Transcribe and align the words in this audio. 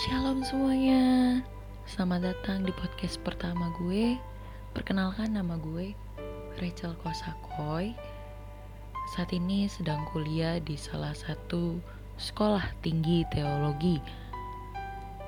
Shalom 0.00 0.40
semuanya. 0.40 1.44
Selamat 1.84 2.32
datang 2.32 2.64
di 2.64 2.72
podcast 2.72 3.20
pertama 3.20 3.68
gue. 3.84 4.16
Perkenalkan 4.72 5.36
nama 5.36 5.60
gue 5.60 5.92
Rachel 6.56 6.96
Kosakoy. 7.04 7.92
Saat 9.12 9.36
ini 9.36 9.68
sedang 9.68 10.08
kuliah 10.08 10.56
di 10.56 10.80
salah 10.80 11.12
satu 11.12 11.76
sekolah 12.16 12.80
tinggi 12.80 13.28
teologi. 13.28 14.00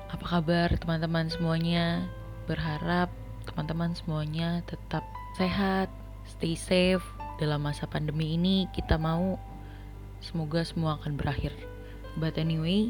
Apa 0.09 0.41
kabar 0.41 0.73
teman-teman 0.81 1.29
semuanya? 1.29 2.09
Berharap 2.49 3.13
teman-teman 3.45 3.93
semuanya 3.93 4.65
tetap 4.65 5.05
sehat, 5.37 5.85
stay 6.25 6.57
safe. 6.57 7.05
Dalam 7.37 7.61
masa 7.61 7.85
pandemi 7.85 8.33
ini 8.41 8.65
kita 8.73 8.97
mau 8.97 9.37
Semoga 10.17 10.65
semua 10.65 10.97
akan 10.97 11.13
berakhir. 11.13 11.53
But 12.17 12.41
anyway, 12.41 12.89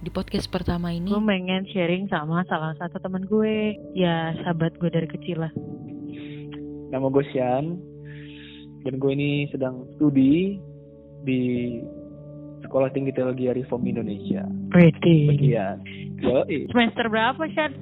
di 0.00 0.10
podcast 0.10 0.48
pertama 0.48 0.90
ini 0.90 1.08
gue 1.08 1.22
pengen 1.22 1.64
sharing 1.66 2.04
sama 2.06 2.44
salah 2.44 2.74
satu 2.74 2.98
teman 2.98 3.24
gue 3.24 3.74
ya 3.92 4.14
sahabat 4.38 4.76
gue 4.76 4.88
dari 4.88 5.06
kecil 5.06 5.40
lah 5.40 5.52
Nama 6.86 7.06
gue 7.08 7.24
Sian 7.28 7.74
dan 8.80 8.94
gue 8.94 9.10
ini 9.10 9.30
sedang 9.48 9.82
studi 9.92 10.62
di 11.22 11.40
Sekolah 12.60 12.86
Tinggi 12.88 13.10
Teologi 13.10 13.44
Reform 13.46 13.84
Indonesia. 13.84 14.40
Pretty 14.68 15.26
Bagian. 15.28 15.82
Yoi. 16.16 16.64
semester 16.66 17.04
berapa 17.06 17.42
Shan? 17.50 17.74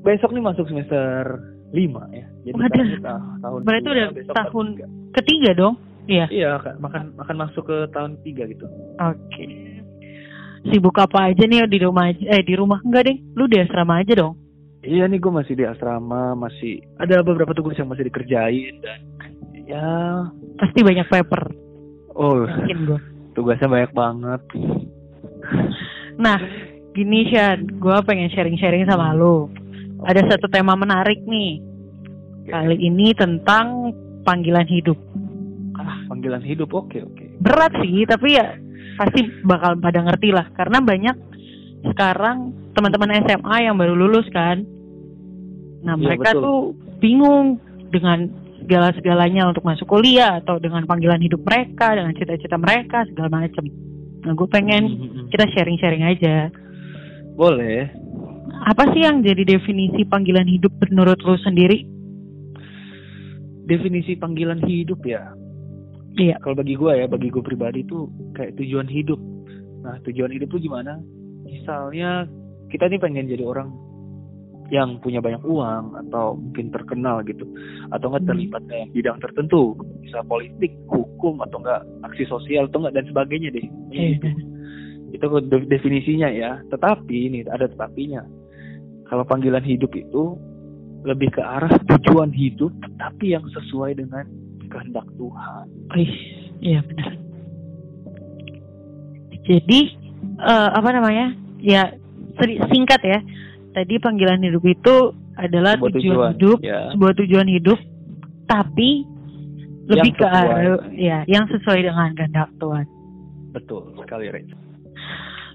Besok 0.00 0.32
nih 0.32 0.42
masuk 0.42 0.64
semester 0.64 1.38
5 1.70 1.76
ya. 2.10 2.26
Jadi 2.42 2.56
Waduh. 2.56 2.72
tahun, 2.72 2.88
ta- 2.98 3.24
tahun 3.42 3.60
Berarti 3.62 3.88
udah 3.90 4.08
besok 4.10 4.34
tahun 4.34 4.66
tiga. 4.72 4.86
ketiga 5.12 5.50
dong 5.54 5.74
iya 6.04 6.26
Iya, 6.26 6.50
Kak. 6.58 6.74
makan 6.78 7.04
makan 7.14 7.36
masuk 7.38 7.64
ke 7.64 7.76
tahun 7.90 8.16
3 8.18 8.48
gitu. 8.48 8.64
oke 8.96 9.44
sibuk 10.68 10.96
apa 11.00 11.32
aja 11.32 11.44
nih 11.44 11.68
di 11.68 11.78
rumah 11.82 12.12
aja? 12.12 12.24
Eh 12.38 12.42
di 12.44 12.54
rumah. 12.56 12.80
Enggak 12.84 13.08
deh. 13.10 13.16
Lu 13.36 13.44
di 13.48 13.60
asrama 13.60 14.00
aja 14.00 14.12
dong. 14.16 14.34
Iya 14.84 15.08
nih 15.08 15.16
gue 15.16 15.32
masih 15.32 15.56
di 15.56 15.64
asrama, 15.64 16.36
masih 16.36 16.84
ada 17.00 17.24
beberapa 17.24 17.56
tugas 17.56 17.80
yang 17.80 17.88
masih 17.88 18.04
dikerjain 18.04 18.84
dan 18.84 19.00
ya 19.64 19.88
pasti 20.60 20.84
banyak 20.84 21.08
paper. 21.08 21.42
Oh. 22.12 22.44
Yakin 22.44 22.80
gue 22.84 23.00
tugasnya 23.34 23.68
banyak 23.68 23.92
banget. 23.92 24.40
nah 26.24 26.38
gini 26.94 27.28
Shan. 27.28 27.66
Gue 27.82 27.98
pengen 28.06 28.30
sharing-sharing 28.30 28.86
sama 28.86 29.12
lu. 29.12 29.50
Ada 30.06 30.36
satu 30.36 30.46
tema 30.48 30.78
menarik 30.78 31.20
nih. 31.26 31.60
Kali 32.48 32.76
ini 32.78 33.12
tentang 33.16 33.92
panggilan 34.22 34.68
hidup. 34.68 34.96
Ah, 35.74 36.06
panggilan 36.06 36.44
hidup. 36.44 36.70
Oke, 36.72 37.02
oke. 37.02 37.23
Berat 37.40 37.72
sih 37.82 38.04
tapi 38.06 38.36
ya 38.36 38.54
pasti 38.94 39.26
bakal 39.42 39.74
pada 39.78 40.00
ngerti 40.02 40.30
lah 40.30 40.46
karena 40.54 40.78
banyak 40.78 41.16
sekarang 41.84 42.54
teman-teman 42.72 43.20
SMA 43.26 43.56
yang 43.62 43.76
baru 43.76 43.94
lulus 43.94 44.26
kan 44.30 44.62
nah 45.84 45.98
Iya, 45.98 46.02
mereka 46.02 46.30
betul. 46.32 46.42
tuh 46.42 46.58
bingung 47.02 47.46
dengan 47.90 48.30
segala-segalanya 48.64 49.52
untuk 49.52 49.60
masuk 49.62 49.84
kuliah 49.84 50.40
atau 50.40 50.56
dengan 50.56 50.88
panggilan 50.88 51.20
hidup 51.20 51.44
mereka 51.44 51.92
dengan 51.92 52.16
cita-cita 52.16 52.56
mereka 52.56 53.04
segala 53.04 53.44
macem 53.44 53.68
nah 54.24 54.32
gue 54.32 54.48
pengen 54.48 54.82
Mhm. 54.88 55.28
kita 55.28 55.44
sharing-sharing 55.52 56.00
aja 56.00 56.48
Boleh. 57.36 57.90
apa 58.64 58.88
sih 58.94 59.04
yang 59.04 59.20
jadi 59.20 59.44
definisi 59.44 60.06
panggilan 60.08 60.48
hidup 60.48 60.72
menurut 60.88 61.20
lu 61.20 61.36
sendiri 61.42 61.92
Definisi 63.64 64.12
panggilan 64.12 64.60
hidup 64.60 65.00
ya. 65.08 65.32
Iya 66.18 66.36
Kalau 66.42 66.54
bagi 66.54 66.74
gue 66.78 66.92
ya, 66.94 67.06
bagi 67.06 67.28
gue 67.30 67.42
pribadi 67.42 67.82
itu 67.82 68.06
kayak 68.34 68.54
tujuan 68.58 68.86
hidup. 68.86 69.18
Nah, 69.84 70.00
tujuan 70.08 70.32
hidup 70.32 70.48
tuh 70.48 70.60
gimana? 70.62 70.96
Misalnya 71.44 72.24
kita 72.72 72.88
nih 72.88 72.98
pengen 72.98 73.28
jadi 73.28 73.44
orang 73.44 73.68
yang 74.72 74.96
punya 75.04 75.20
banyak 75.20 75.44
uang 75.44 75.92
atau 76.08 76.40
mungkin 76.40 76.72
terkenal 76.72 77.20
gitu 77.28 77.44
atau 77.92 78.08
enggak 78.08 78.22
Hmm. 78.24 78.30
terlibat 78.32 78.62
dalam 78.64 78.88
bidang 78.96 79.18
tertentu 79.20 79.76
bisa 80.00 80.24
politik 80.24 80.72
hukum 80.88 81.44
atau 81.44 81.60
enggak 81.60 81.84
aksi 82.08 82.24
sosial 82.24 82.66
atau 82.72 82.80
enggak 82.80 82.96
dan 82.96 83.06
sebagainya 83.12 83.52
deh 83.52 83.66
Iya. 83.92 84.08
Gitu. 84.16 84.28
itu 85.14 85.26
de- 85.46 85.68
definisinya 85.68 86.26
ya 86.32 86.58
tetapi 86.72 87.30
ini 87.30 87.44
ada 87.46 87.68
tetapinya 87.68 88.24
kalau 89.06 89.22
panggilan 89.22 89.62
hidup 89.62 89.92
itu 89.94 90.34
lebih 91.04 91.28
ke 91.30 91.44
arah 91.44 91.70
tujuan 91.84 92.32
hidup 92.32 92.72
tapi 92.96 93.36
yang 93.36 93.44
sesuai 93.52 94.00
dengan 94.00 94.24
kehendak 94.68 95.06
Tuhan 95.16 95.66
Wih, 95.94 96.12
iya 96.60 96.80
benar. 96.82 97.12
Jadi 99.44 99.80
eh, 100.40 100.70
apa 100.72 100.88
namanya? 100.90 101.36
Ya 101.60 101.92
singkat 102.72 103.00
ya. 103.04 103.20
Tadi 103.74 103.98
panggilan 103.98 104.40
hidup 104.40 104.64
itu 104.64 104.96
adalah 105.34 105.74
Sebuah 105.74 105.92
tujuan, 105.98 106.00
tujuan, 106.00 106.30
hidup, 106.38 106.58
ya. 106.62 106.80
sebuah 106.94 107.12
tujuan 107.18 107.48
hidup, 107.50 107.78
tapi 108.46 109.02
lebih 109.90 110.12
Yang 110.14 110.20
ke 110.22 110.26
arah 110.26 110.78
ya 110.94 111.18
yang 111.28 111.44
sesuai 111.50 111.80
dengan 111.84 112.08
kehendak 112.16 112.48
Tuhan. 112.56 112.86
betul 113.52 113.92
sekali 114.00 114.32
Rach 114.32 114.50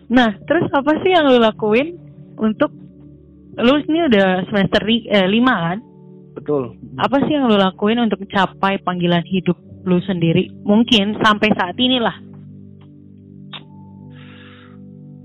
Nah, 0.09 0.29
terus 0.45 0.65
apa 0.73 0.91
sih 1.01 1.11
yang 1.13 1.29
lu 1.29 1.37
lakuin 1.37 1.97
untuk 2.37 2.73
lu 3.59 3.73
ini 3.89 4.09
udah 4.09 4.45
semester 4.49 4.81
li- 4.85 5.05
eh, 5.09 5.25
lima 5.25 5.53
kan? 5.73 5.79
Betul 6.49 6.73
Apa 6.97 7.21
sih 7.29 7.37
yang 7.37 7.45
lu 7.45 7.61
lakuin 7.61 8.01
untuk 8.01 8.25
mencapai 8.25 8.81
panggilan 8.81 9.21
hidup 9.29 9.55
lu 9.85 10.01
sendiri? 10.01 10.49
Mungkin 10.65 11.21
sampai 11.21 11.53
saat 11.53 11.77
inilah. 11.77 12.17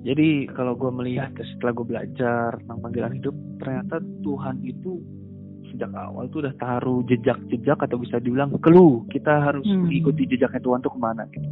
Jadi 0.04 0.52
kalau 0.52 0.76
gue 0.76 0.92
melihat 0.92 1.32
setelah 1.32 1.72
gue 1.72 1.86
belajar 1.88 2.60
tentang 2.60 2.78
panggilan 2.84 3.16
hidup, 3.16 3.32
ternyata 3.56 4.04
Tuhan 4.20 4.60
itu 4.60 5.00
sejak 5.72 5.90
awal 5.96 6.28
tuh 6.28 6.44
udah 6.44 6.54
taruh 6.60 7.00
jejak-jejak 7.08 7.80
atau 7.80 7.96
bisa 7.96 8.20
dibilang 8.20 8.52
clue 8.60 9.02
kita 9.08 9.32
harus 9.40 9.64
Hmm. 9.64 9.88
mengikuti 9.88 10.28
jejaknya 10.28 10.60
Tuhan 10.60 10.84
tuh 10.84 10.92
ke 10.92 11.00
mana 11.00 11.24
gitu. 11.32 11.48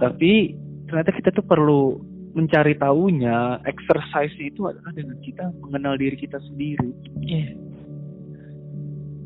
Tapi 0.00 0.56
ternyata 0.88 1.12
kita 1.12 1.30
tuh 1.36 1.44
perlu 1.44 2.00
mencari 2.34 2.74
tahunya, 2.74 3.62
exercise 3.68 4.34
itu 4.42 4.66
adalah 4.66 4.90
dengan 4.90 5.20
kita 5.22 5.52
mengenal 5.62 5.94
diri 6.00 6.16
kita 6.18 6.40
sendiri. 6.48 6.90
Iya. 7.22 7.54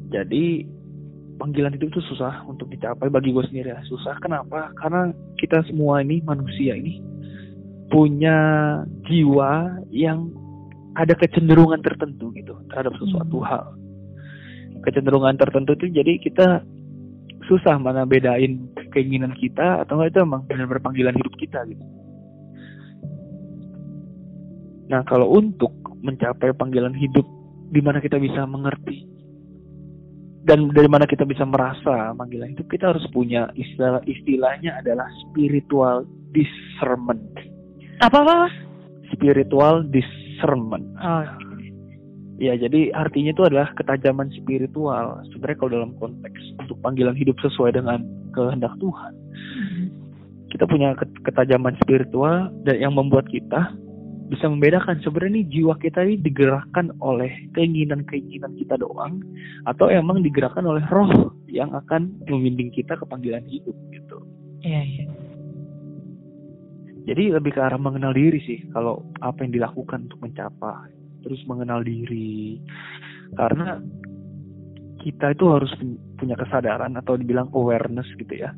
Jadi 0.08 0.64
panggilan 1.38 1.72
hidup 1.78 1.94
itu 1.94 2.02
susah 2.12 2.42
untuk 2.50 2.68
dicapai 2.68 3.08
bagi 3.08 3.30
gue 3.30 3.44
sendiri 3.46 3.72
ya. 3.72 3.80
Susah 3.86 4.18
kenapa? 4.18 4.74
Karena 4.76 5.14
kita 5.38 5.62
semua 5.70 6.02
ini 6.02 6.20
manusia 6.26 6.74
ini 6.74 7.00
punya 7.88 8.36
jiwa 9.08 9.80
yang 9.88 10.28
ada 10.98 11.14
kecenderungan 11.14 11.80
tertentu 11.80 12.34
gitu 12.34 12.58
terhadap 12.68 12.92
sesuatu 12.98 13.38
Hmm. 13.40 13.48
hal. 13.48 13.66
Kecenderungan 14.84 15.38
tertentu 15.38 15.78
itu 15.78 15.86
jadi 15.94 16.18
kita 16.20 16.48
susah 17.48 17.80
mana 17.80 18.04
bedain 18.04 18.68
keinginan 18.92 19.32
kita 19.38 19.84
atau 19.84 19.96
enggak 19.96 20.12
itu 20.12 20.18
emang 20.20 20.42
benar-benar 20.44 20.84
panggilan 20.84 21.16
hidup 21.16 21.34
kita 21.40 21.64
gitu. 21.64 21.84
Nah, 24.88 25.04
kalau 25.04 25.32
untuk 25.36 25.72
mencapai 26.00 26.56
panggilan 26.56 26.96
hidup 26.96 27.24
di 27.68 27.80
mana 27.84 28.00
kita 28.00 28.16
bisa 28.16 28.48
mengerti 28.48 29.04
dan 30.48 30.72
dari 30.72 30.88
mana 30.88 31.04
kita 31.04 31.28
bisa 31.28 31.44
merasa 31.44 32.16
panggilan 32.16 32.56
hidup 32.56 32.72
kita 32.72 32.96
harus 32.96 33.04
punya 33.12 33.52
istilah 33.52 34.00
istilahnya 34.08 34.80
adalah 34.80 35.04
spiritual 35.28 36.08
discernment. 36.32 37.20
Apa 38.00 38.24
apa? 38.24 38.48
Spiritual 39.12 39.84
discernment. 39.92 40.88
Oh, 40.96 41.24
Ya, 42.38 42.54
jadi 42.54 42.94
artinya 42.94 43.34
itu 43.34 43.42
adalah 43.42 43.74
ketajaman 43.74 44.30
spiritual. 44.30 45.18
Sebenarnya 45.34 45.58
kalau 45.58 45.72
dalam 45.74 45.92
konteks 45.98 46.38
untuk 46.62 46.78
panggilan 46.86 47.18
hidup 47.18 47.34
sesuai 47.42 47.74
dengan 47.74 48.06
kehendak 48.30 48.78
Tuhan, 48.78 49.12
kita 50.54 50.70
punya 50.70 50.94
ket- 50.94 51.18
ketajaman 51.26 51.74
spiritual 51.82 52.46
dan 52.62 52.78
yang 52.78 52.94
membuat 52.94 53.26
kita 53.26 53.74
bisa 54.28 54.44
membedakan 54.44 55.00
sebenarnya 55.00 55.40
nih 55.40 55.48
jiwa 55.48 55.74
kita 55.80 56.04
ini 56.04 56.20
digerakkan 56.20 56.92
oleh 57.00 57.32
keinginan-keinginan 57.56 58.52
kita 58.60 58.76
doang 58.76 59.24
atau 59.64 59.88
emang 59.88 60.20
digerakkan 60.20 60.68
oleh 60.68 60.84
roh 60.92 61.32
yang 61.48 61.72
akan 61.72 62.12
membimbing 62.28 62.68
kita 62.68 62.92
ke 62.92 63.04
panggilan 63.08 63.44
hidup 63.48 63.74
gitu. 63.90 64.18
iya 64.60 64.84
iya. 64.84 65.04
Jadi 67.08 67.32
lebih 67.32 67.56
ke 67.56 67.60
arah 67.64 67.80
mengenal 67.80 68.12
diri 68.12 68.36
sih 68.44 68.68
kalau 68.68 69.00
apa 69.24 69.40
yang 69.40 69.56
dilakukan 69.56 70.12
untuk 70.12 70.20
mencapai. 70.20 70.92
Terus 71.24 71.40
mengenal 71.48 71.80
diri. 71.80 72.60
Karena 73.32 73.80
kita 75.00 75.32
itu 75.32 75.44
harus 75.48 75.72
pun- 75.80 75.96
punya 76.20 76.36
kesadaran 76.36 76.92
atau 77.00 77.16
dibilang 77.16 77.48
awareness 77.56 78.04
gitu 78.20 78.44
ya. 78.44 78.52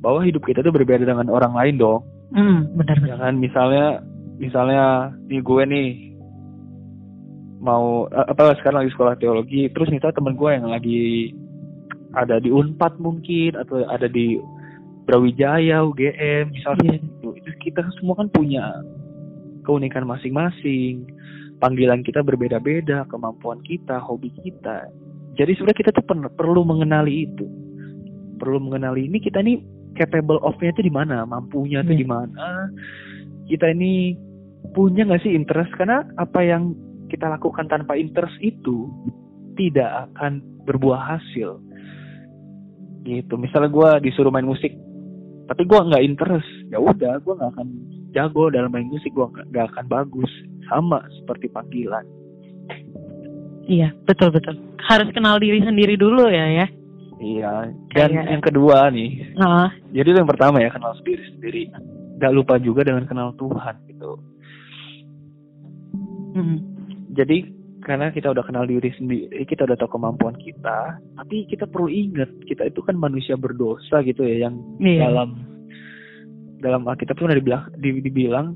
Bahwa 0.00 0.24
hidup 0.24 0.48
kita 0.48 0.64
itu 0.64 0.72
berbeda 0.72 1.04
dengan 1.04 1.28
orang 1.28 1.52
lain 1.52 1.76
dong. 1.76 2.00
Hmm, 2.32 2.72
benar 2.72 2.96
benar. 3.04 3.20
Ya 3.20 3.36
misalnya 3.36 4.00
misalnya 4.36 5.14
nih 5.26 5.40
gue 5.40 5.62
nih 5.64 5.90
mau 7.60 8.06
eh, 8.10 8.26
apa 8.28 8.58
sekarang 8.60 8.84
lagi 8.84 8.92
sekolah 8.92 9.14
teologi 9.16 9.70
terus 9.72 9.88
misalnya 9.88 10.18
temen 10.20 10.36
gue 10.36 10.50
yang 10.52 10.68
lagi 10.68 11.32
ada 12.14 12.38
di 12.38 12.50
Unpad 12.50 13.02
mungkin 13.02 13.58
atau 13.58 13.82
ada 13.90 14.06
di 14.06 14.38
Brawijaya, 15.04 15.84
UGM, 15.84 16.56
misalnya 16.56 16.96
Iya. 16.96 17.04
itu, 17.04 17.28
itu 17.36 17.50
kita 17.60 17.84
semua 18.00 18.16
kan 18.16 18.32
punya 18.32 18.72
keunikan 19.60 20.08
masing-masing, 20.08 21.04
panggilan 21.60 22.00
kita 22.00 22.24
berbeda-beda, 22.24 23.04
kemampuan 23.12 23.60
kita, 23.68 24.00
hobi 24.00 24.32
kita. 24.40 24.88
Jadi 25.36 25.52
sebenarnya 25.60 25.80
kita 25.84 25.90
tuh 25.92 26.04
per- 26.08 26.32
perlu 26.32 26.64
mengenali 26.64 27.28
itu, 27.28 27.44
perlu 28.40 28.64
mengenali 28.64 29.04
ini 29.04 29.20
kita 29.20 29.44
ini 29.44 29.60
capable 29.92 30.40
of-nya 30.40 30.72
itu 30.72 30.88
di 30.88 30.92
mana, 30.94 31.28
mampunya 31.28 31.84
itu 31.84 31.92
Hmm. 31.92 32.00
di 32.00 32.06
mana. 32.08 32.46
Kita 33.44 33.70
ini 33.70 34.16
punya 34.72 35.04
nggak 35.04 35.22
sih 35.22 35.32
interest? 35.32 35.72
Karena 35.76 36.02
apa 36.16 36.40
yang 36.40 36.72
kita 37.08 37.28
lakukan 37.28 37.68
tanpa 37.68 37.94
interest 37.94 38.34
itu 38.40 38.88
tidak 39.54 40.10
akan 40.10 40.42
berbuah 40.66 41.16
hasil. 41.16 41.60
Gitu. 43.04 43.34
Misalnya 43.36 43.68
gue 43.70 43.90
disuruh 44.08 44.32
main 44.32 44.48
musik, 44.48 44.72
tapi 45.46 45.68
gue 45.68 45.76
nggak 45.76 46.04
interest, 46.04 46.48
ya 46.72 46.80
udah 46.80 47.20
gue 47.20 47.34
nggak 47.36 47.52
akan 47.52 47.68
jago 48.16 48.48
dalam 48.48 48.72
main 48.72 48.88
musik, 48.88 49.12
gue 49.12 49.28
nggak 49.52 49.76
akan 49.76 49.86
bagus. 49.86 50.32
Sama 50.72 51.04
seperti 51.20 51.52
panggilan. 51.52 52.08
Iya, 53.68 53.92
betul 54.08 54.32
betul. 54.32 54.56
Harus 54.80 55.12
kenal 55.12 55.36
diri 55.40 55.60
sendiri 55.60 55.96
dulu 56.00 56.28
ya 56.32 56.64
ya. 56.64 56.66
Iya. 57.20 57.52
Dan 57.92 58.08
Kayak- 58.10 58.28
yang 58.32 58.42
kedua 58.44 58.88
nih, 58.92 59.36
Heeh. 59.36 59.68
jadi 59.92 60.08
itu 60.12 60.18
yang 60.18 60.28
pertama 60.28 60.60
ya 60.60 60.72
kenal 60.72 60.96
diri 61.04 61.24
sendiri. 61.36 61.62
Gak 62.18 62.34
lupa 62.34 62.58
juga 62.62 62.86
dengan 62.86 63.04
kenal 63.10 63.34
Tuhan 63.34 63.74
gitu. 63.90 64.12
Mm. 66.34 66.58
Jadi 67.14 67.38
karena 67.84 68.08
kita 68.10 68.32
udah 68.32 68.42
kenal 68.42 68.64
diri 68.64 68.90
sendiri, 68.96 69.44
kita 69.44 69.68
udah 69.68 69.76
tahu 69.76 70.00
kemampuan 70.00 70.34
kita, 70.40 70.98
tapi 71.20 71.44
kita 71.46 71.68
perlu 71.68 71.92
ingat 71.92 72.32
kita 72.48 72.72
itu 72.72 72.80
kan 72.80 72.96
manusia 72.96 73.36
berdosa 73.36 74.00
gitu 74.02 74.24
ya 74.24 74.48
yang 74.48 74.56
Iya. 74.80 75.12
dalam 75.12 75.28
dalam 76.64 76.88
Alkitab 76.88 77.20
tuh 77.20 77.28
udah 77.28 77.36
dibilang, 77.36 77.64
di- 77.76 78.00
dibilang 78.00 78.46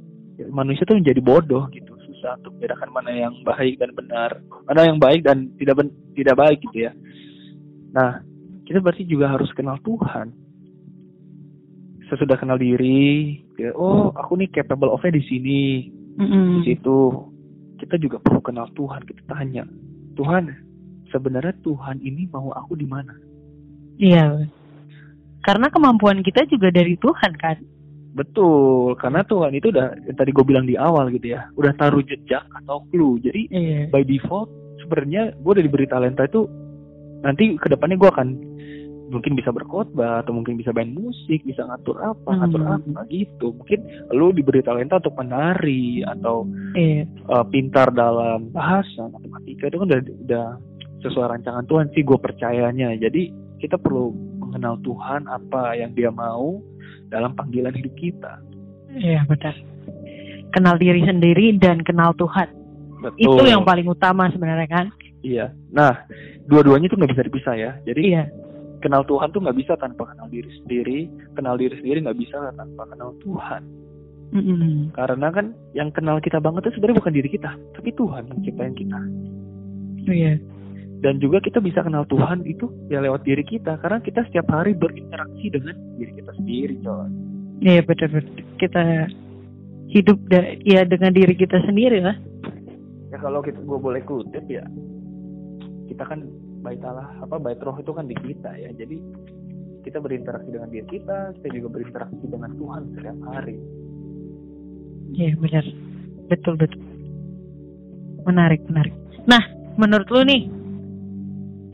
manusia 0.48 0.88
tuh 0.88 0.96
menjadi 0.96 1.20
bodoh 1.20 1.68
gitu, 1.76 1.92
susah 2.08 2.40
untuk 2.40 2.56
membedakan 2.56 2.88
mana 2.88 3.10
yang 3.12 3.34
baik 3.44 3.76
dan 3.76 3.92
benar, 3.92 4.40
mana 4.64 4.80
yang 4.88 4.96
baik 4.96 5.20
dan 5.28 5.52
tidak 5.60 5.84
ben- 5.84 5.96
tidak 6.16 6.34
baik 6.40 6.58
gitu 6.64 6.88
ya. 6.88 6.92
Nah, 7.92 8.24
kita 8.64 8.80
berarti 8.80 9.04
juga 9.04 9.28
harus 9.28 9.52
kenal 9.52 9.76
Tuhan. 9.84 10.32
Sesudah 12.08 12.40
kenal 12.40 12.56
diri, 12.56 13.36
ya, 13.60 13.70
oh 13.76 14.08
aku 14.16 14.40
nih 14.40 14.48
capable 14.48 14.88
of-nya 14.88 15.12
di 15.12 15.22
sini, 15.28 15.60
Mm-mm. 16.16 16.64
di 16.64 16.72
situ 16.72 16.96
kita 17.78 17.94
juga 17.94 18.18
perlu 18.18 18.42
kenal 18.42 18.66
Tuhan 18.74 19.06
kita 19.06 19.22
tanya 19.30 19.62
Tuhan 20.18 20.50
sebenarnya 21.08 21.54
Tuhan 21.62 22.02
ini 22.02 22.26
mau 22.28 22.50
aku 22.50 22.74
di 22.74 22.88
mana 22.88 23.14
Iya. 23.98 24.46
Karena 25.42 25.70
kemampuan 25.70 26.22
kita 26.22 26.42
juga 26.46 26.70
dari 26.70 26.98
Tuhan 26.98 27.32
kan. 27.38 27.58
betul 28.08 28.98
karena 28.98 29.22
Tuhan 29.22 29.54
itu 29.54 29.70
udah 29.70 29.94
yang 30.10 30.16
tadi 30.18 30.34
gue 30.34 30.42
bilang 30.42 30.66
di 30.66 30.74
awal 30.74 31.06
gitu 31.14 31.38
ya 31.38 31.46
udah 31.54 31.70
taruh 31.78 32.02
jejak 32.02 32.42
atau 32.50 32.82
clue 32.90 33.22
jadi 33.22 33.46
Iya. 33.46 33.80
by 33.94 34.02
default 34.02 34.50
sebenarnya 34.82 35.38
gue 35.38 35.52
udah 35.54 35.62
diberi 35.62 35.86
talenta 35.86 36.26
itu 36.26 36.50
nanti 37.22 37.54
ke 37.54 37.70
depannya 37.70 37.94
gue 37.94 38.10
akan 38.10 38.28
mungkin 39.08 39.32
bisa 39.32 39.48
berkhotbah 39.48 40.20
atau 40.20 40.30
mungkin 40.30 40.54
bisa 40.54 40.70
main 40.70 40.90
musik 40.90 41.40
bisa 41.42 41.62
ngatur 41.62 41.96
apa 41.98 42.28
Hmm. 42.28 42.38
ngatur 42.44 42.62
apa 42.62 43.00
gitu 43.08 43.52
mungkin 43.52 43.80
lu 44.10 44.30
diberi 44.30 44.60
talenta 44.60 44.96
untuk 44.96 45.14
menari 45.14 46.00
atau 46.02 46.44
Iya. 46.72 47.08
uh, 47.26 47.44
pintar 47.44 47.88
dalam 47.90 48.48
bahasa 48.48 49.08
matematika 49.08 49.66
itu 49.66 49.76
kan 49.76 49.86
udah 49.86 50.00
udah 50.22 50.46
sesuai 50.98 51.26
rancangan 51.32 51.64
Tuhan 51.64 51.88
sih 51.90 52.02
gue 52.02 52.18
percayanya 52.18 52.92
jadi 52.94 53.30
kita 53.58 53.76
perlu 53.76 54.10
mengenal 54.38 54.76
Tuhan 54.78 55.24
apa 55.24 55.74
yang 55.74 55.92
dia 55.92 56.08
mau 56.08 56.60
dalam 57.06 57.32
panggilan 57.32 57.72
hidup 57.72 57.94
kita 57.94 58.38
Iya 58.90 59.20
benar. 59.24 59.52
Kenal 60.48 60.76
diri 60.76 61.00
sendiri 61.02 61.52
dan 61.54 61.80
kenal 61.80 62.12
Tuhan. 62.14 62.48
betul 62.98 63.36
Itu 63.36 63.44
yang 63.46 63.62
paling 63.62 63.84
utama 63.84 64.26
sebenarnya 64.28 64.66
kan. 64.66 64.86
iya 65.20 65.50
nah 65.68 66.02
dua-duanya 66.44 66.86
tuh 66.86 66.96
nggak 66.96 67.10
bisa 67.10 67.22
dipisah 67.22 67.54
ya 67.54 67.70
jadi 67.82 68.00
Iya. 68.02 68.22
Kenal 68.78 69.02
Tuhan 69.02 69.28
tuh 69.28 69.40
nggak 69.40 69.56
bisa 69.56 69.72
tanpa 69.74 70.06
kenal 70.06 70.26
diri 70.26 70.50
sendiri 70.56 70.98
kenal 71.32 71.54
diri 71.54 71.74
sendiri 71.76 71.98
nggak 72.00 72.18
bisa 72.18 72.36
tanpa 72.52 72.82
kenal 72.86 73.14
Tuhan 73.18 73.62
Mm-mm. 74.28 74.92
karena 74.92 75.28
kan 75.28 75.46
yang 75.72 75.88
kenal 75.88 76.18
kita 76.18 76.36
banget 76.36 76.66
itu 76.66 76.76
sebenarnya 76.76 77.00
bukan 77.00 77.14
diri 77.14 77.28
kita 77.28 77.50
tapi 77.72 77.90
Tuhan 77.90 78.22
yang 78.26 78.38
ciptain 78.42 78.74
kita 78.74 78.98
Iya. 80.04 80.40
dan 80.98 81.16
juga 81.16 81.38
kita 81.38 81.58
bisa 81.58 81.80
kenal 81.80 82.04
Tuhan 82.04 82.42
itu 82.42 82.64
ya 82.86 82.98
lewat 82.98 83.22
diri 83.22 83.42
kita 83.42 83.76
karena 83.76 83.98
kita 83.98 84.24
setiap 84.24 84.48
hari 84.48 84.72
berinteraksi 84.72 85.48
dengan 85.48 85.76
diri 85.94 86.12
kita 86.14 86.32
sendiri 86.34 86.74
coy 86.80 87.08
Iya 87.58 87.82
betul 87.82 88.14
betul. 88.14 88.38
Kita 88.54 89.10
hidup 89.88 90.18
da- 90.26 90.54
ya 90.62 90.84
dengan 90.84 91.10
diri 91.10 91.34
kita 91.34 91.58
sendiri 91.60 91.98
lah. 91.98 92.14
ya 93.08 93.18
kalau 93.18 93.40
kita 93.40 93.58
gue 93.58 93.78
boleh 93.78 93.98
kutip 94.02 94.44
ya 94.46 94.62
kita 95.86 96.04
kan 96.04 96.22
bait 96.68 96.82
Allah 96.84 97.08
apa 97.24 97.40
bait 97.40 97.56
roh 97.64 97.76
itu 97.80 97.90
kan 97.96 98.04
di 98.04 98.16
kita 98.20 98.52
ya 98.60 98.68
jadi 98.76 99.00
kita 99.88 100.04
berinteraksi 100.04 100.52
dengan 100.52 100.68
diri 100.68 100.84
kita 100.84 101.32
kita 101.40 101.48
juga 101.56 101.80
berinteraksi 101.80 102.24
dengan 102.28 102.52
Tuhan 102.60 102.82
setiap 102.92 103.18
hari 103.32 103.56
Iya 105.14 105.32
benar. 105.40 105.64
Betul 106.28 106.60
betul. 106.60 106.82
Menarik 108.28 108.60
menarik. 108.68 108.92
Nah, 109.24 109.40
menurut 109.80 110.08
lu 110.12 110.20
nih 110.28 110.42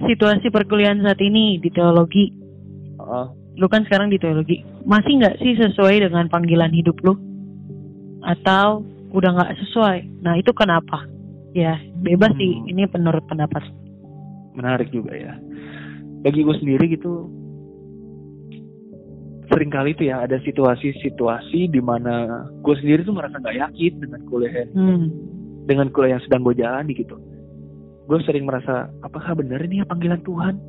situasi 0.07 0.51
perkuliahan 0.55 1.03
saat 1.03 1.19
ini 1.19 1.59
di 1.59 1.71
teologi, 1.75 2.31
Heeh. 3.01 3.27
lu 3.59 3.67
kan 3.67 3.83
sekarang 3.87 4.13
di 4.13 4.19
teologi, 4.23 4.63
masih 4.87 5.19
nggak 5.19 5.39
sih 5.43 5.59
sesuai 5.59 6.07
dengan 6.07 6.31
panggilan 6.31 6.71
hidup 6.71 6.95
lu? 7.03 7.19
Atau 8.23 8.87
udah 9.11 9.31
nggak 9.35 9.55
sesuai? 9.67 10.23
Nah 10.23 10.39
itu 10.39 10.55
kenapa? 10.55 11.03
Ya 11.55 11.79
bebas 12.03 12.35
sih. 12.39 12.55
Hmm. 12.55 12.71
Ini 12.71 12.83
menurut 12.95 13.27
pendapat. 13.27 13.63
Menarik 14.55 14.89
juga 14.95 15.13
ya 15.15 15.35
bagi 16.25 16.41
gue 16.41 16.57
sendiri 16.57 16.89
gitu 16.95 17.29
sering 19.53 19.69
kali 19.69 19.93
tuh 19.93 20.09
ya 20.09 20.25
ada 20.25 20.41
situasi-situasi 20.41 21.69
di 21.69 21.81
mana 21.85 22.47
gue 22.65 22.75
sendiri 22.81 23.05
tuh 23.05 23.13
merasa 23.13 23.37
nggak 23.37 23.59
yakin 23.61 23.93
dengan 24.01 24.21
kuliah 24.27 24.65
Hmm. 24.73 25.13
dengan 25.69 25.93
kuliah 25.93 26.17
yang 26.17 26.25
sedang 26.25 26.45
gue 26.45 26.57
jalani 26.57 26.93
gitu. 26.97 27.17
Gue 28.05 28.21
sering 28.25 28.45
merasa 28.45 28.89
apakah 29.01 29.37
benar 29.37 29.65
ini 29.65 29.81
ya 29.81 29.87
panggilan 29.89 30.21
Tuhan? 30.25 30.61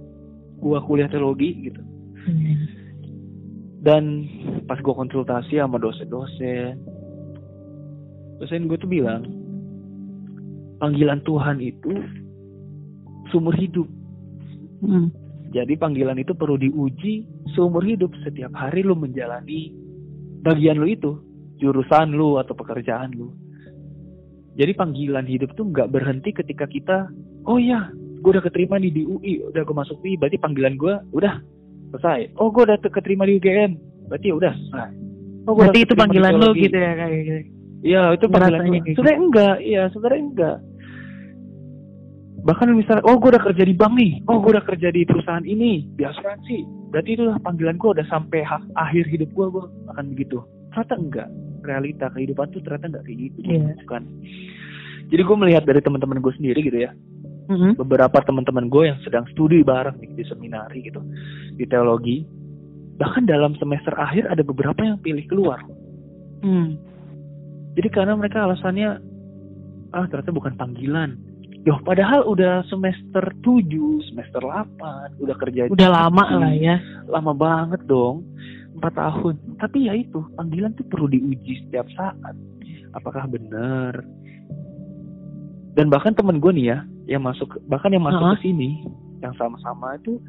Gue 0.60 0.80
kuliah 0.88 1.08
teologi 1.12 1.72
gitu. 1.72 1.82
Hmm. 2.28 2.56
Dan 3.84 4.04
pas 4.66 4.80
gue 4.82 4.94
konsultasi 4.96 5.62
sama 5.62 5.78
dosen-dosen, 5.78 6.80
dosen 8.40 8.66
gue 8.68 8.78
tuh 8.82 8.90
bilang 8.90 9.24
panggilan 10.80 11.22
Tuhan 11.24 11.64
itu 11.64 11.92
seumur 13.36 13.52
hidup. 13.60 13.84
Hmm. 14.80 15.12
Jadi 15.52 15.76
panggilan 15.76 16.16
itu 16.16 16.32
perlu 16.32 16.56
diuji 16.56 17.28
seumur 17.52 17.84
hidup 17.84 18.16
setiap 18.24 18.56
hari 18.56 18.84
lu 18.84 18.96
menjalani 18.96 19.76
bagian 20.40 20.80
lu 20.80 20.88
itu, 20.88 21.12
jurusan 21.60 22.16
lu 22.16 22.40
atau 22.40 22.56
pekerjaan 22.56 23.12
lu. 23.12 23.36
Jadi 24.56 24.72
panggilan 24.72 25.28
hidup 25.28 25.52
tuh 25.60 25.68
nggak 25.68 25.92
berhenti 25.92 26.32
ketika 26.32 26.64
kita, 26.64 27.12
oh 27.44 27.60
ya, 27.60 27.92
gue 28.24 28.32
udah 28.32 28.44
keterima 28.44 28.80
nih 28.80 28.92
di 28.92 29.04
UI, 29.04 29.44
udah 29.52 29.62
gue 29.68 29.76
masuk 29.76 30.00
UI, 30.00 30.16
berarti 30.16 30.40
panggilan 30.40 30.80
gue 30.80 30.96
udah 31.12 31.44
selesai. 31.92 32.32
Oh 32.40 32.52
gue 32.56 32.64
udah 32.64 32.80
keterima 32.80 33.28
di 33.28 33.36
UGM, 33.36 33.76
berarti 34.08 34.32
ya 34.32 34.36
udah 34.40 34.54
selesai. 34.56 34.92
Oh, 35.46 35.54
gua 35.54 35.70
Berarti 35.70 35.80
itu 35.86 35.94
panggilan 35.94 36.32
lu 36.34 36.42
teologi. 36.42 36.64
gitu 36.66 36.78
ya 36.82 36.92
kayak 36.98 37.20
gitu. 37.22 37.42
Iya 37.86 38.02
itu 38.18 38.26
panggilan 38.26 38.62
gue. 38.66 38.76
gitu. 38.82 38.88
Sebenarnya 38.98 39.20
enggak, 39.22 39.56
iya 39.62 39.84
sebenarnya 39.94 40.24
enggak. 40.26 40.58
Bahkan 42.46 42.78
misalnya, 42.78 43.02
oh 43.10 43.18
gue 43.18 43.34
udah 43.34 43.42
kerja 43.42 43.64
di 43.66 43.74
bank 43.74 43.98
nih, 43.98 44.22
oh 44.30 44.38
gue 44.38 44.54
udah 44.54 44.66
kerja 44.70 44.94
di 44.94 45.02
perusahaan 45.02 45.42
ini, 45.42 45.90
di 45.98 46.04
asuransi. 46.06 46.62
Berarti 46.94 47.18
itu 47.18 47.26
lah 47.26 47.42
panggilan 47.42 47.82
gue 47.82 47.90
udah 47.98 48.06
sampai 48.06 48.46
ha- 48.46 48.70
akhir 48.78 49.10
hidup 49.10 49.34
gue, 49.34 49.46
gue 49.50 49.66
akan 49.90 50.06
begitu. 50.14 50.38
Ternyata 50.70 50.94
enggak. 50.94 51.30
Realita 51.66 52.06
kehidupan 52.14 52.54
tuh 52.54 52.62
ternyata 52.62 52.86
enggak 52.94 53.04
kayak 53.10 53.18
gitu. 53.18 53.38
Iya. 53.50 53.74
Bukan. 53.82 54.04
Jadi 55.10 55.22
gue 55.26 55.38
melihat 55.42 55.64
dari 55.66 55.82
teman-teman 55.82 56.22
gue 56.22 56.34
sendiri 56.38 56.60
gitu 56.62 56.78
ya. 56.86 56.94
Mhm. 57.50 57.82
Beberapa 57.82 58.22
teman-teman 58.22 58.70
gue 58.70 58.94
yang 58.94 59.00
sedang 59.02 59.26
studi 59.34 59.66
bareng 59.66 59.98
nih, 59.98 60.14
di 60.14 60.24
seminari 60.30 60.86
gitu, 60.86 61.02
di 61.58 61.66
teologi. 61.66 62.22
Bahkan 63.02 63.26
dalam 63.26 63.58
semester 63.58 63.98
akhir 63.98 64.30
ada 64.30 64.46
beberapa 64.46 64.86
yang 64.86 65.02
pilih 65.02 65.26
keluar. 65.26 65.66
Hmm. 66.46 66.78
Jadi 67.74 67.90
karena 67.90 68.14
mereka 68.14 68.46
alasannya 68.46 69.02
ah 69.98 70.06
ternyata 70.06 70.30
bukan 70.30 70.54
panggilan. 70.56 71.18
Yoh, 71.66 71.82
padahal 71.82 72.30
udah 72.30 72.62
semester 72.70 73.26
7, 73.42 74.14
semester 74.14 74.38
8, 74.38 75.18
udah 75.18 75.36
kerja 75.42 75.66
Udah 75.74 75.90
lama 75.90 76.26
lah 76.38 76.54
ya. 76.54 76.78
Lama 77.10 77.34
banget 77.34 77.82
dong. 77.90 78.22
4 78.78 78.86
tahun. 78.94 79.34
Tapi 79.58 79.90
ya 79.90 79.98
itu, 79.98 80.22
panggilan 80.38 80.78
tuh 80.78 80.86
perlu 80.86 81.10
diuji 81.10 81.66
setiap 81.66 81.90
saat. 81.98 82.38
Apakah 82.94 83.26
benar? 83.26 83.98
Dan 85.74 85.90
bahkan 85.90 86.14
temen 86.14 86.38
gue 86.38 86.54
nih 86.54 86.66
ya, 86.70 86.78
yang 87.10 87.26
masuk 87.26 87.58
bahkan 87.66 87.92
yang 87.92 88.06
masuk 88.06 88.22
Uh-huh. 88.22 88.38
ke 88.40 88.46
sini, 88.46 88.86
yang 89.26 89.34
sama-sama 89.36 89.98
itu 89.98 90.22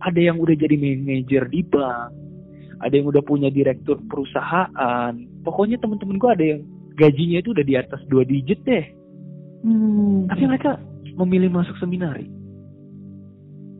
ada 0.00 0.16
yang 0.16 0.38
udah 0.38 0.54
jadi 0.56 0.78
manajer 0.78 1.44
di 1.50 1.60
bank, 1.66 2.14
ada 2.80 2.94
yang 2.94 3.10
udah 3.10 3.20
punya 3.26 3.50
direktur 3.50 3.98
perusahaan. 4.06 5.12
Pokoknya 5.42 5.76
temen-temen 5.82 6.16
gue 6.22 6.30
ada 6.30 6.44
yang 6.54 6.60
gajinya 6.96 7.42
itu 7.42 7.50
udah 7.50 7.66
di 7.66 7.74
atas 7.74 8.00
dua 8.08 8.22
digit 8.22 8.62
deh. 8.62 8.86
Hmm. 9.64 10.28
Tapi 10.28 10.44
mereka 10.44 10.76
memilih 11.16 11.48
masuk 11.48 11.72
seminari. 11.78 12.28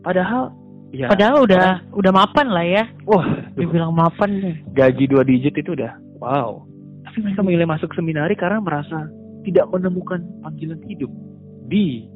Padahal 0.00 0.52
ya 0.92 1.08
Padahal 1.08 1.44
udah 1.44 1.64
udah 1.92 2.12
mapan 2.12 2.46
lah 2.48 2.64
ya. 2.64 2.84
wah, 3.04 3.24
Dibilang 3.52 3.92
mapan 3.92 4.30
nih. 4.32 4.56
gaji 4.72 5.04
dua 5.06 5.22
digit 5.22 5.54
itu 5.54 5.72
udah 5.72 5.92
wow. 6.18 6.64
Tapi 7.04 7.20
mereka 7.20 7.40
memilih 7.42 7.68
masuk 7.68 7.92
seminari 7.92 8.34
karena 8.34 8.58
merasa 8.58 9.08
tidak 9.44 9.68
menemukan 9.68 10.24
panggilan 10.40 10.80
hidup 10.88 11.12
di 11.66 12.08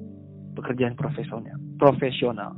pekerjaan 0.54 0.96
profesional. 0.96 1.56
Profesional. 1.76 2.56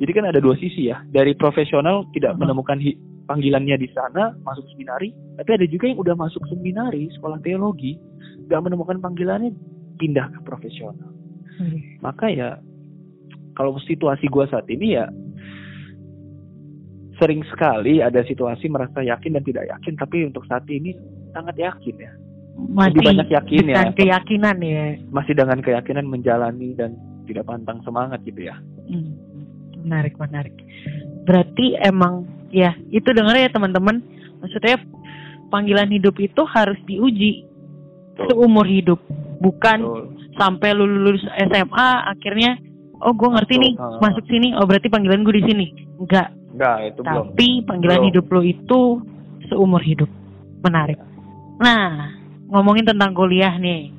Jadi 0.00 0.10
kan 0.10 0.24
ada 0.24 0.40
dua 0.40 0.56
sisi 0.56 0.88
ya. 0.88 1.02
Dari 1.04 1.34
profesional 1.34 2.06
tidak 2.10 2.34
Hmm. 2.34 2.46
menemukan 2.46 2.78
hi- 2.78 2.96
panggilannya 3.26 3.76
di 3.76 3.86
sana 3.90 4.34
masuk 4.42 4.66
seminari, 4.70 5.10
tapi 5.36 5.50
ada 5.54 5.66
juga 5.66 5.86
yang 5.86 5.98
udah 5.98 6.14
masuk 6.14 6.42
seminari 6.46 7.06
sekolah 7.14 7.38
teologi 7.40 7.94
nggak 8.46 8.58
menemukan 8.60 8.98
panggilannya 8.98 9.54
pindah 10.00 10.32
ke 10.32 10.40
profesional. 10.40 11.12
Hmm. 11.60 12.00
Maka 12.00 12.32
ya 12.32 12.56
kalau 13.52 13.76
situasi 13.84 14.24
gua 14.32 14.48
saat 14.48 14.64
ini 14.72 14.96
ya 14.96 15.12
sering 17.20 17.44
sekali 17.52 18.00
ada 18.00 18.24
situasi 18.24 18.72
merasa 18.72 19.04
yakin 19.04 19.36
dan 19.36 19.44
tidak 19.44 19.68
yakin, 19.68 19.92
tapi 20.00 20.24
untuk 20.24 20.48
saat 20.48 20.64
ini 20.72 20.96
sangat 21.36 21.60
yakin 21.60 21.96
ya. 22.00 22.12
Masih 22.60 22.96
Lebih 22.96 23.08
banyak 23.12 23.28
yakin 23.28 23.64
ya. 23.68 23.76
dengan 23.76 23.92
keyakinan 23.92 24.56
ya. 24.64 24.84
Masih 25.12 25.34
dengan 25.36 25.58
keyakinan 25.60 26.04
menjalani 26.08 26.72
dan 26.72 26.96
tidak 27.28 27.44
pantang 27.44 27.84
semangat 27.84 28.24
gitu 28.24 28.48
ya. 28.48 28.56
Hmm. 28.88 29.12
Menarik, 29.84 30.16
menarik. 30.16 30.56
Berarti 31.28 31.76
emang 31.84 32.24
ya 32.48 32.72
itu 32.88 33.06
dengar 33.12 33.36
ya 33.36 33.52
teman-teman. 33.52 34.00
Maksudnya 34.40 34.80
panggilan 35.52 35.92
hidup 35.92 36.16
itu 36.16 36.42
harus 36.48 36.76
diuji 36.88 37.44
seumur 38.28 38.64
hidup, 38.64 39.00
bukan 39.40 39.78
Betul. 39.80 40.04
sampai 40.36 40.70
lu 40.76 40.84
lulus 40.84 41.24
SMA 41.48 41.88
akhirnya 42.12 42.60
oh 43.00 43.16
gue 43.16 43.28
ngerti 43.32 43.54
Masuk, 43.56 43.64
nih 43.64 43.72
ah. 43.80 43.98
masuk 43.98 44.24
sini 44.28 44.48
oh 44.60 44.64
berarti 44.68 44.88
panggilan 44.92 45.24
gue 45.24 45.34
di 45.40 45.44
sini 45.48 45.66
enggak 45.96 46.28
Enggak, 46.50 46.76
itu 46.92 47.00
belum. 47.00 47.26
tapi 47.32 47.48
panggilan 47.64 47.98
Belum. 48.04 48.08
hidup 48.12 48.26
lo 48.28 48.40
itu 48.44 48.80
seumur 49.48 49.82
hidup 49.82 50.10
menarik 50.60 51.00
nah 51.56 52.12
ngomongin 52.52 52.84
tentang 52.84 53.16
kuliah 53.16 53.56
nih 53.56 53.90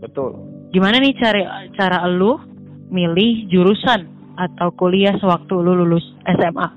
Betul. 0.00 0.34
gimana 0.72 0.98
nih 0.98 1.12
cara 1.20 1.68
cara 1.76 1.98
lu 2.08 2.40
milih 2.88 3.52
jurusan 3.52 4.08
atau 4.40 4.72
kuliah 4.72 5.12
sewaktu 5.20 5.52
lu 5.60 5.76
lulus 5.76 6.04
SMA 6.24 6.68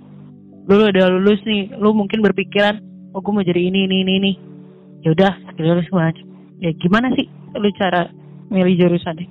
lu 0.68 0.92
udah 0.92 1.08
lulus 1.08 1.40
nih 1.48 1.72
lu 1.80 1.96
mungkin 1.96 2.20
berpikiran 2.20 2.84
oh 3.16 3.24
gue 3.24 3.32
mau 3.32 3.46
jadi 3.46 3.62
ini 3.64 3.88
ini 3.88 3.96
ini 4.04 4.14
ini 4.20 4.32
ya 5.08 5.16
udah 5.16 5.34
lulus 5.56 5.88
macam 5.96 6.35
ya 6.58 6.72
gimana 6.74 7.12
sih 7.14 7.26
lu 7.54 7.70
cara 7.74 8.08
milih 8.48 8.76
jurusan 8.78 9.18
nih 9.18 9.30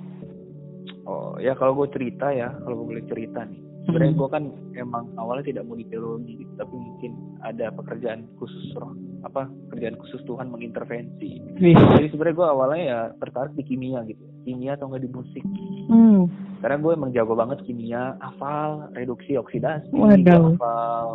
Oh, 1.05 1.37
ya 1.37 1.53
kalau 1.53 1.77
gue 1.77 1.85
cerita 1.91 2.33
ya, 2.33 2.49
kalau 2.65 2.81
gue 2.81 2.97
boleh 2.97 3.05
cerita 3.05 3.45
nih. 3.45 3.61
Sebenarnya 3.85 4.09
Hmm. 4.09 4.17
gue 4.17 4.29
kan 4.31 4.43
emang 4.73 5.05
awalnya 5.15 5.45
tidak 5.45 5.63
mau 5.63 5.77
di 5.77 5.85
teologi 5.85 6.33
gitu, 6.35 6.49
tapi 6.57 6.73
mungkin 6.73 7.11
ada 7.45 7.69
pekerjaan 7.69 8.25
khusus 8.35 8.73
roh, 8.73 8.89
apa 9.21 9.45
pekerjaan 9.69 10.01
khusus 10.01 10.17
Tuhan 10.25 10.49
mengintervensi. 10.49 11.61
Jadi 11.61 12.09
sebenarnya 12.09 12.33
gue 12.33 12.47
awalnya 12.49 12.81
ya 12.81 12.99
tertarik 13.19 13.53
di 13.53 13.61
kimia 13.63 14.01
gitu, 14.03 14.25
kimia 14.41 14.73
atau 14.73 14.89
enggak 14.89 15.05
di 15.05 15.11
musik. 15.13 15.45
Hmm. 15.85 16.25
Karena 16.57 16.81
gue 16.81 16.91
emang 16.91 17.13
jago 17.13 17.37
banget 17.37 17.61
kimia, 17.61 18.17
hafal 18.17 18.89
reduksi 18.91 19.37
oksidasi, 19.37 19.93
Waduh. 19.93 20.57
hafal 20.57 21.05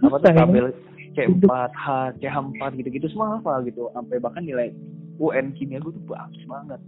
apa 0.00 0.16
tuh 0.16 0.20
Susah 0.22 0.32
ya. 0.32 0.38
tabel 0.40 0.66
C4, 1.12 1.44
H, 1.74 1.84
CH4 2.16 2.62
gitu-gitu 2.74 3.12
semua 3.12 3.36
hafal 3.36 3.60
gitu. 3.62 3.92
Sampai 3.92 4.16
bahkan 4.16 4.40
nilai 4.40 4.72
UN 5.16 5.56
kimia 5.56 5.80
gue 5.80 5.92
tuh 5.92 6.04
bagus 6.04 6.42
banget. 6.44 6.80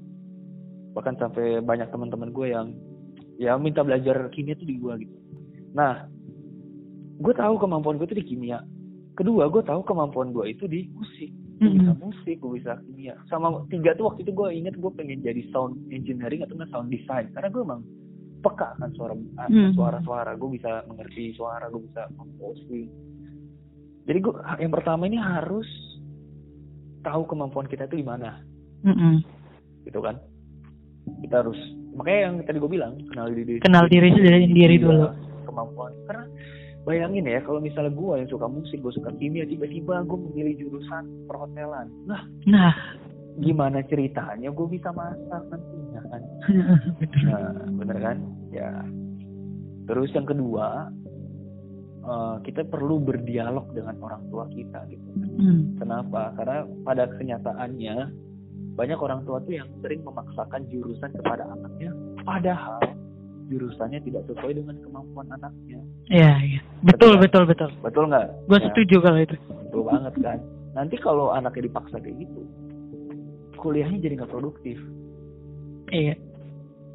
Bahkan 0.93 1.15
sampai 1.21 1.61
banyak 1.61 1.89
teman-teman 1.89 2.33
gue 2.33 2.47
yang 2.53 2.73
ya 3.39 3.55
minta 3.57 3.87
belajar 3.87 4.29
kimia 4.35 4.59
tuh 4.59 4.67
di 4.67 4.77
gue 4.77 4.95
gitu. 5.07 5.17
Nah, 5.73 6.09
gue 7.19 7.35
tahu 7.35 7.55
kemampuan 7.59 7.97
gue 7.97 8.07
tuh 8.09 8.19
di 8.19 8.27
kimia. 8.27 8.63
Kedua, 9.15 9.51
gue 9.51 9.63
tahu 9.67 9.83
kemampuan 9.83 10.31
gue 10.31 10.51
itu 10.51 10.71
di 10.71 10.87
musik. 10.95 11.31
Gue 11.59 11.75
bisa 11.75 11.91
Mm-mm. 11.91 12.03
musik, 12.07 12.37
gue 12.39 12.53
bisa 12.55 12.79
kimia. 12.87 13.15
Sama 13.27 13.67
tiga 13.67 13.91
tuh 13.99 14.11
waktu 14.11 14.23
itu 14.23 14.31
gue 14.31 14.49
inget 14.55 14.79
gue 14.79 14.91
pengen 14.95 15.27
jadi 15.27 15.43
sound 15.51 15.75
engineering 15.91 16.47
atau 16.47 16.55
nggak 16.55 16.71
sound 16.71 16.89
design. 16.91 17.27
Karena 17.35 17.51
gue 17.51 17.63
emang 17.67 17.83
peka 18.39 18.79
kan 18.79 18.91
suara 18.95 19.15
Hmm. 19.51 19.75
suara-suara. 19.75 20.39
Gue 20.39 20.55
bisa 20.55 20.87
mengerti 20.87 21.35
suara, 21.35 21.67
gue 21.67 21.83
bisa 21.83 22.07
composing. 22.15 22.87
Jadi 24.07 24.19
gue 24.23 24.35
yang 24.63 24.71
pertama 24.71 25.11
ini 25.11 25.19
harus 25.19 25.67
tahu 27.09 27.25
kemampuan 27.25 27.65
kita 27.65 27.89
itu 27.89 28.05
di 28.05 28.07
mana, 28.07 28.45
Mm-mm. 28.85 29.25
gitu 29.89 30.05
kan? 30.05 30.21
Kita 31.25 31.41
harus 31.41 31.57
makanya 31.97 32.21
yang 32.29 32.35
tadi 32.45 32.61
gue 32.61 32.71
bilang 32.71 32.95
kenal 33.09 33.33
diri 33.33 33.59
kenal 33.65 33.89
diri 33.89 34.13
sendiri 34.13 34.77
Iya, 34.77 34.85
dulu. 34.85 35.07
kemampuan. 35.49 35.93
Karena 36.05 36.25
bayangin 36.85 37.25
ya 37.29 37.41
kalau 37.43 37.59
misalnya 37.59 37.93
gue 37.93 38.13
yang 38.23 38.31
suka 38.31 38.47
musik 38.47 38.79
gue 38.81 38.93
suka 38.93 39.11
kimia 39.17 39.49
tiba-tiba 39.49 40.05
gue 40.05 40.19
memilih 40.31 40.55
jurusan 40.61 41.05
perhotelan. 41.27 41.89
Nah 42.05 42.23
nah. 42.47 42.77
gimana 43.39 43.81
ceritanya 43.89 44.53
gue 44.53 44.67
bisa 44.69 44.93
masak 44.93 45.43
nantinya 45.49 46.03
kan? 46.13 46.23
Nah 47.27 47.41
bener 47.77 47.99
kan? 47.99 48.17
Ya. 48.53 48.71
Terus 49.89 50.13
yang 50.13 50.29
kedua 50.29 50.93
eh, 52.05 52.37
kita 52.45 52.69
perlu 52.69 53.01
berdialog 53.01 53.69
dengan 53.73 53.97
orang 54.05 54.23
tua 54.29 54.45
kita 54.53 54.85
gitu 54.93 55.09
Hmm. 55.39 55.79
kenapa 55.79 56.35
karena 56.35 56.67
pada 56.83 57.05
kenyataannya 57.15 57.97
banyak 58.75 58.99
orang 58.99 59.23
tua 59.23 59.39
tuh 59.43 59.55
yang 59.55 59.71
sering 59.79 60.03
memaksakan 60.03 60.67
jurusan 60.67 61.15
kepada 61.15 61.47
anaknya 61.47 61.95
padahal 62.23 62.83
jurusannya 63.47 64.03
tidak 64.03 64.27
sesuai 64.27 64.59
dengan 64.59 64.77
kemampuan 64.83 65.31
anaknya 65.33 65.79
Iya, 66.09 66.33
iya. 66.43 66.61
Betul, 66.83 67.17
betul, 67.17 67.47
betul. 67.47 67.71
betul 67.81 68.09
nggak 68.09 68.27
Gue 68.49 68.59
Ya. 68.59 68.67
setuju 68.73 68.97
kalau 68.99 69.19
itu. 69.21 69.37
Betul 69.47 69.83
banget 69.85 70.15
kan. 70.19 70.39
Nanti 70.73 70.97
kalau 70.97 71.31
anaknya 71.31 71.69
dipaksa 71.69 72.01
kayak 72.01 72.17
gitu, 72.19 72.41
kuliahnya 73.57 73.99
jadi 74.01 74.15
nggak 74.19 74.33
produktif. 74.33 74.79
Iya. 75.93 76.17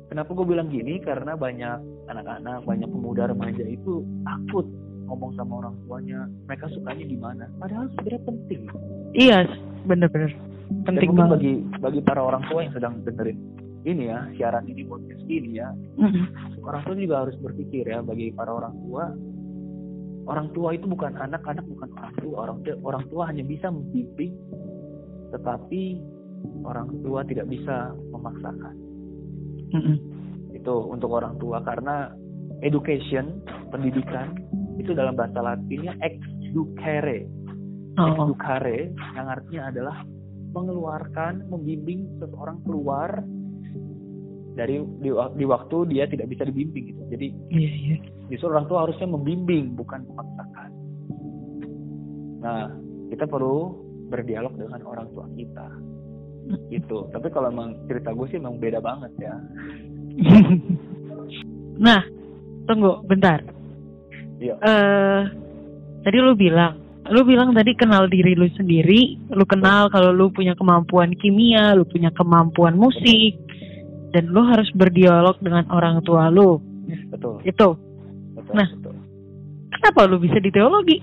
Kenapa 0.10 0.30
gue 0.34 0.46
bilang 0.46 0.70
gini? 0.70 0.98
Karena 0.98 1.34
banyak 1.34 1.78
anak-anak, 2.10 2.66
banyak 2.66 2.90
pemuda 2.90 3.30
remaja 3.30 3.66
itu 3.66 4.02
takut 4.26 4.66
ngomong 5.08 5.32
sama 5.36 5.66
orang 5.66 5.76
tuanya. 5.86 6.26
Mereka 6.48 6.66
sukanya 6.74 7.06
di 7.06 7.18
mana? 7.18 7.46
Padahal 7.60 7.88
sebenarnya 7.96 8.22
penting. 8.28 8.62
Iya, 9.14 9.38
bener-bener. 9.86 10.32
Penting 10.88 11.12
Dan 11.14 11.20
banget. 11.20 11.34
bagi 11.38 11.54
bagi 11.84 12.00
para 12.02 12.22
orang 12.24 12.44
tua 12.50 12.66
yang 12.66 12.74
sedang 12.74 12.94
dengerin 13.06 13.38
ini 13.84 14.08
ya 14.08 14.20
siaran 14.40 14.64
ini 14.64 14.88
podcast 14.88 15.28
ini 15.28 15.60
ya, 15.60 15.68
Mm-mm. 16.00 16.64
orang 16.64 16.88
tua 16.88 16.96
juga 16.96 17.16
harus 17.28 17.36
berpikir 17.44 17.84
ya 17.84 18.00
bagi 18.00 18.32
para 18.32 18.56
orang 18.56 18.76
tua. 18.88 19.12
Orang 20.24 20.56
tua 20.56 20.72
itu 20.72 20.88
bukan 20.88 21.20
anak, 21.20 21.44
anak 21.44 21.68
bukan 21.68 21.92
orang 22.00 22.16
tua. 22.24 22.36
Orang 22.48 22.58
tua, 22.64 22.76
orang 22.80 23.04
tua 23.12 23.24
hanya 23.28 23.44
bisa 23.44 23.68
membimbing, 23.68 24.32
tetapi 25.36 26.00
orang 26.64 26.96
tua 27.04 27.28
tidak 27.28 27.52
bisa 27.52 27.92
memaksakan. 28.16 28.76
Mm-mm. 29.76 29.98
Itu 30.56 30.88
untuk 30.88 31.12
orang 31.12 31.36
tua 31.44 31.60
karena 31.60 32.16
education, 32.64 33.44
pendidikan 33.68 34.43
itu 34.78 34.92
dalam 34.94 35.14
bahasa 35.14 35.40
Latinnya 35.42 35.94
exducere. 36.02 37.30
Oh, 37.94 38.10
Exducere 38.10 38.90
yang 39.14 39.28
artinya 39.30 39.64
adalah 39.70 39.98
mengeluarkan, 40.54 41.50
membimbing 41.50 42.10
seseorang 42.22 42.62
keluar 42.66 43.22
dari 44.54 44.78
di, 45.02 45.10
di 45.10 45.46
waktu 45.50 45.78
dia 45.90 46.06
tidak 46.06 46.30
bisa 46.30 46.46
dibimbing 46.46 46.94
gitu. 46.94 47.02
Jadi 47.10 47.28
iya, 47.50 47.72
iya. 47.74 47.98
justru 48.30 48.54
orang 48.54 48.70
tua 48.70 48.86
harusnya 48.86 49.10
membimbing 49.10 49.74
bukan 49.74 50.06
memaksakan. 50.06 50.70
Nah, 52.42 52.70
kita 53.10 53.26
perlu 53.26 53.78
berdialog 54.14 54.54
dengan 54.54 54.82
orang 54.86 55.10
tua 55.14 55.26
kita. 55.34 55.68
Gitu. 56.70 56.98
Tapi 57.10 57.28
kalau 57.34 57.50
emang 57.50 57.74
cerita 57.90 58.14
gue 58.14 58.28
sih 58.30 58.38
emang 58.38 58.62
beda 58.62 58.78
banget 58.84 59.12
ya. 59.18 59.34
nah, 61.86 62.02
tunggu, 62.70 63.02
bentar. 63.10 63.42
Iya. 64.44 64.56
Eh, 64.60 65.22
tadi 66.04 66.18
lu 66.20 66.36
bilang, 66.36 66.76
lu 67.08 67.24
bilang 67.24 67.56
tadi 67.56 67.72
kenal 67.74 68.12
diri 68.12 68.36
lu 68.36 68.52
sendiri, 68.52 69.32
lu 69.32 69.48
kenal 69.48 69.88
kalau 69.88 70.12
lu 70.12 70.28
punya 70.30 70.52
kemampuan 70.52 71.16
kimia, 71.16 71.72
lu 71.72 71.88
punya 71.88 72.12
kemampuan 72.12 72.76
musik, 72.76 73.40
dan 74.12 74.28
lu 74.28 74.44
harus 74.44 74.68
berdialog 74.76 75.40
dengan 75.40 75.64
orang 75.72 76.04
tua 76.04 76.28
lu. 76.28 76.60
Betul. 77.08 77.40
Itu. 77.42 77.70
Betul. 78.36 78.54
Nah. 78.54 78.68
betul. 78.68 78.96
Kenapa 79.74 80.00
lu 80.06 80.20
bisa 80.20 80.38
di 80.38 80.52
teologi? 80.52 81.00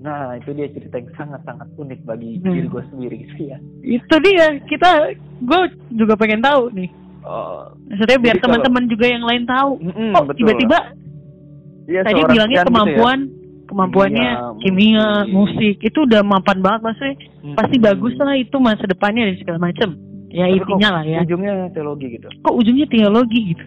Nah, 0.00 0.32
itu 0.32 0.56
dia 0.56 0.64
cerita 0.72 0.96
yang 0.96 1.12
sangat-sangat 1.12 1.68
unik 1.76 2.00
bagi 2.02 2.40
Hmm. 2.40 2.56
diri 2.56 2.66
gue 2.66 2.84
sendiri 2.88 3.16
gitu 3.20 3.52
ya. 3.52 3.58
Itu 3.84 4.16
dia, 4.24 4.56
kita, 4.64 5.12
gue 5.38 5.60
juga 5.92 6.16
pengen 6.16 6.40
tahu 6.40 6.72
nih. 6.72 6.88
Oh, 7.20 7.68
Maksudnya 7.84 8.16
biar 8.16 8.40
teman-teman 8.40 8.88
juga 8.88 9.04
yang 9.04 9.28
lain 9.28 9.44
tahu. 9.44 9.76
mm-mm, 9.76 10.16
Oh, 10.16 10.24
betul. 10.24 10.40
tiba-tiba 10.40 10.78
Iya, 11.90 12.00
tadi 12.00 12.20
bilangnya 12.22 12.30
Christian 12.30 12.46
gitu 12.46 12.54
ya. 12.54 12.64
kemampuan 12.64 13.18
kemampuannya 13.66 14.30
kimia, 14.58 14.58
Kimia, 14.60 15.06
musik. 15.28 15.74
itu 15.80 15.98
udah 16.00 16.22
mapan 16.22 16.58
banget 16.58 16.80
pasti 17.54 17.76
Hmm. 17.76 17.84
bagus 17.84 18.14
lah 18.16 18.36
itu 18.36 18.56
masa 18.56 18.84
depannya 18.84 19.26
dan 19.26 19.36
segala 19.36 19.58
macem 19.60 19.94
ya 20.28 20.44
Tapi 20.44 20.56
intinya 20.56 20.88
lah 20.92 21.04
ya 21.04 21.18
Ujungnya 21.20 21.52
teologi 21.70 22.06
gitu. 22.12 22.28
kok 22.30 22.54
ujungnya 22.54 22.86
teologi 22.86 23.40
gitu 23.50 23.64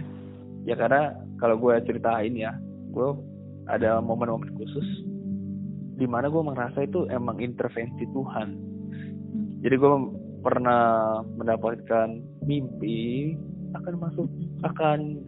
Ya 0.64 0.76
karena 0.76 1.12
kalau 1.36 1.60
gue 1.60 1.76
ceritain 1.84 2.32
ya, 2.32 2.56
gue 2.90 3.10
ada 3.66 4.00
momen-momen 4.00 4.48
khusus 4.54 4.88
di 5.94 6.08
mana 6.08 6.26
gue 6.26 6.40
merasa 6.40 6.80
itu 6.80 7.04
emang 7.08 7.36
intervensi 7.38 8.08
Tuhan. 8.08 8.56
Jadi 9.60 9.76
gue 9.76 9.92
pernah 10.40 10.84
mendapatkan 11.30 12.16
mimpi 12.42 13.36
akan 13.74 13.94
masuk 13.98 14.28
akan 14.62 15.20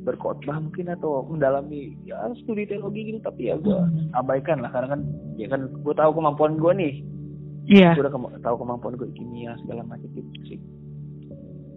berkhotbah 0.00 0.56
mungkin 0.58 0.88
atau 0.88 1.28
mendalami 1.28 1.92
ya 2.02 2.16
studi 2.40 2.64
teologi 2.64 3.12
gitu 3.12 3.20
tapi 3.20 3.52
ya 3.52 3.60
gue 3.60 3.76
abaikan 4.14 4.64
lah 4.64 4.72
karena 4.72 4.96
kan 4.96 5.00
ya 5.36 5.46
kan 5.46 5.68
gue 5.68 5.94
tahu 5.94 6.10
kemampuan 6.16 6.56
gue 6.56 6.72
nih. 6.74 6.94
Iya. 7.68 7.94
Gue 7.94 8.08
udah 8.08 8.14
kema- 8.14 8.40
tahu 8.40 8.56
kemampuan 8.58 8.96
gue 8.96 9.08
kimia 9.14 9.52
segala 9.62 9.84
macam 9.84 10.08
di 10.10 10.22
musik 10.24 10.60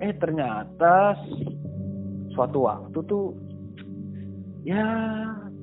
eh 0.02 0.12
ternyata 0.18 1.16
suatu 2.34 2.66
waktu 2.66 2.98
tuh 3.06 3.32
ya 4.64 4.84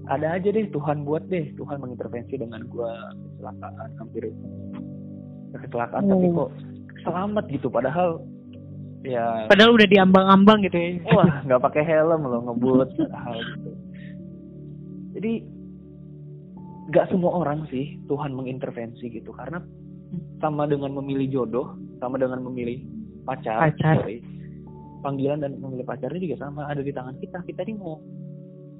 ada 0.09 0.27
aja 0.35 0.49
deh 0.49 0.67
Tuhan 0.69 1.05
buat 1.05 1.29
deh. 1.29 1.53
Tuhan 1.57 1.81
mengintervensi 1.81 2.37
dengan 2.37 2.65
gue 2.67 2.93
kecelakaan 3.37 3.91
hampir 3.97 4.23
kecelakaan 5.57 6.05
tapi 6.07 6.27
Oh. 6.31 6.47
kok 6.47 6.51
selamat 7.03 7.45
gitu. 7.51 7.69
Padahal 7.69 8.21
ya. 9.05 9.47
Padahal 9.49 9.77
udah 9.77 9.89
diambang-ambang 9.89 10.65
gitu 10.67 10.77
ya. 10.77 10.91
Wah 11.13 11.45
nggak 11.47 11.61
pakai 11.61 11.83
helm 11.85 12.27
loh 12.27 12.41
ngebut. 12.51 12.91
Hal 13.11 13.39
gitu 13.39 13.71
jadi 15.21 15.43
nggak 16.91 17.07
semua 17.13 17.45
orang 17.45 17.67
sih 17.69 17.99
Tuhan 18.09 18.35
mengintervensi 18.35 19.11
gitu. 19.11 19.35
Karena 19.35 19.61
sama 20.43 20.67
dengan 20.67 20.97
memilih 20.97 21.29
jodoh 21.31 21.77
sama 22.01 22.17
dengan 22.17 22.41
memilih 22.41 22.83
pacar, 23.29 23.71
Pacar. 23.71 24.01
sorry. 24.01 24.25
panggilan 25.01 25.41
dan 25.41 25.57
memilih 25.57 25.89
pacarnya 25.89 26.21
juga 26.21 26.37
sama 26.45 26.69
ada 26.69 26.81
di 26.85 26.93
tangan 26.93 27.17
kita. 27.21 27.41
Kita 27.45 27.61
ini 27.65 27.77
mau 27.77 28.01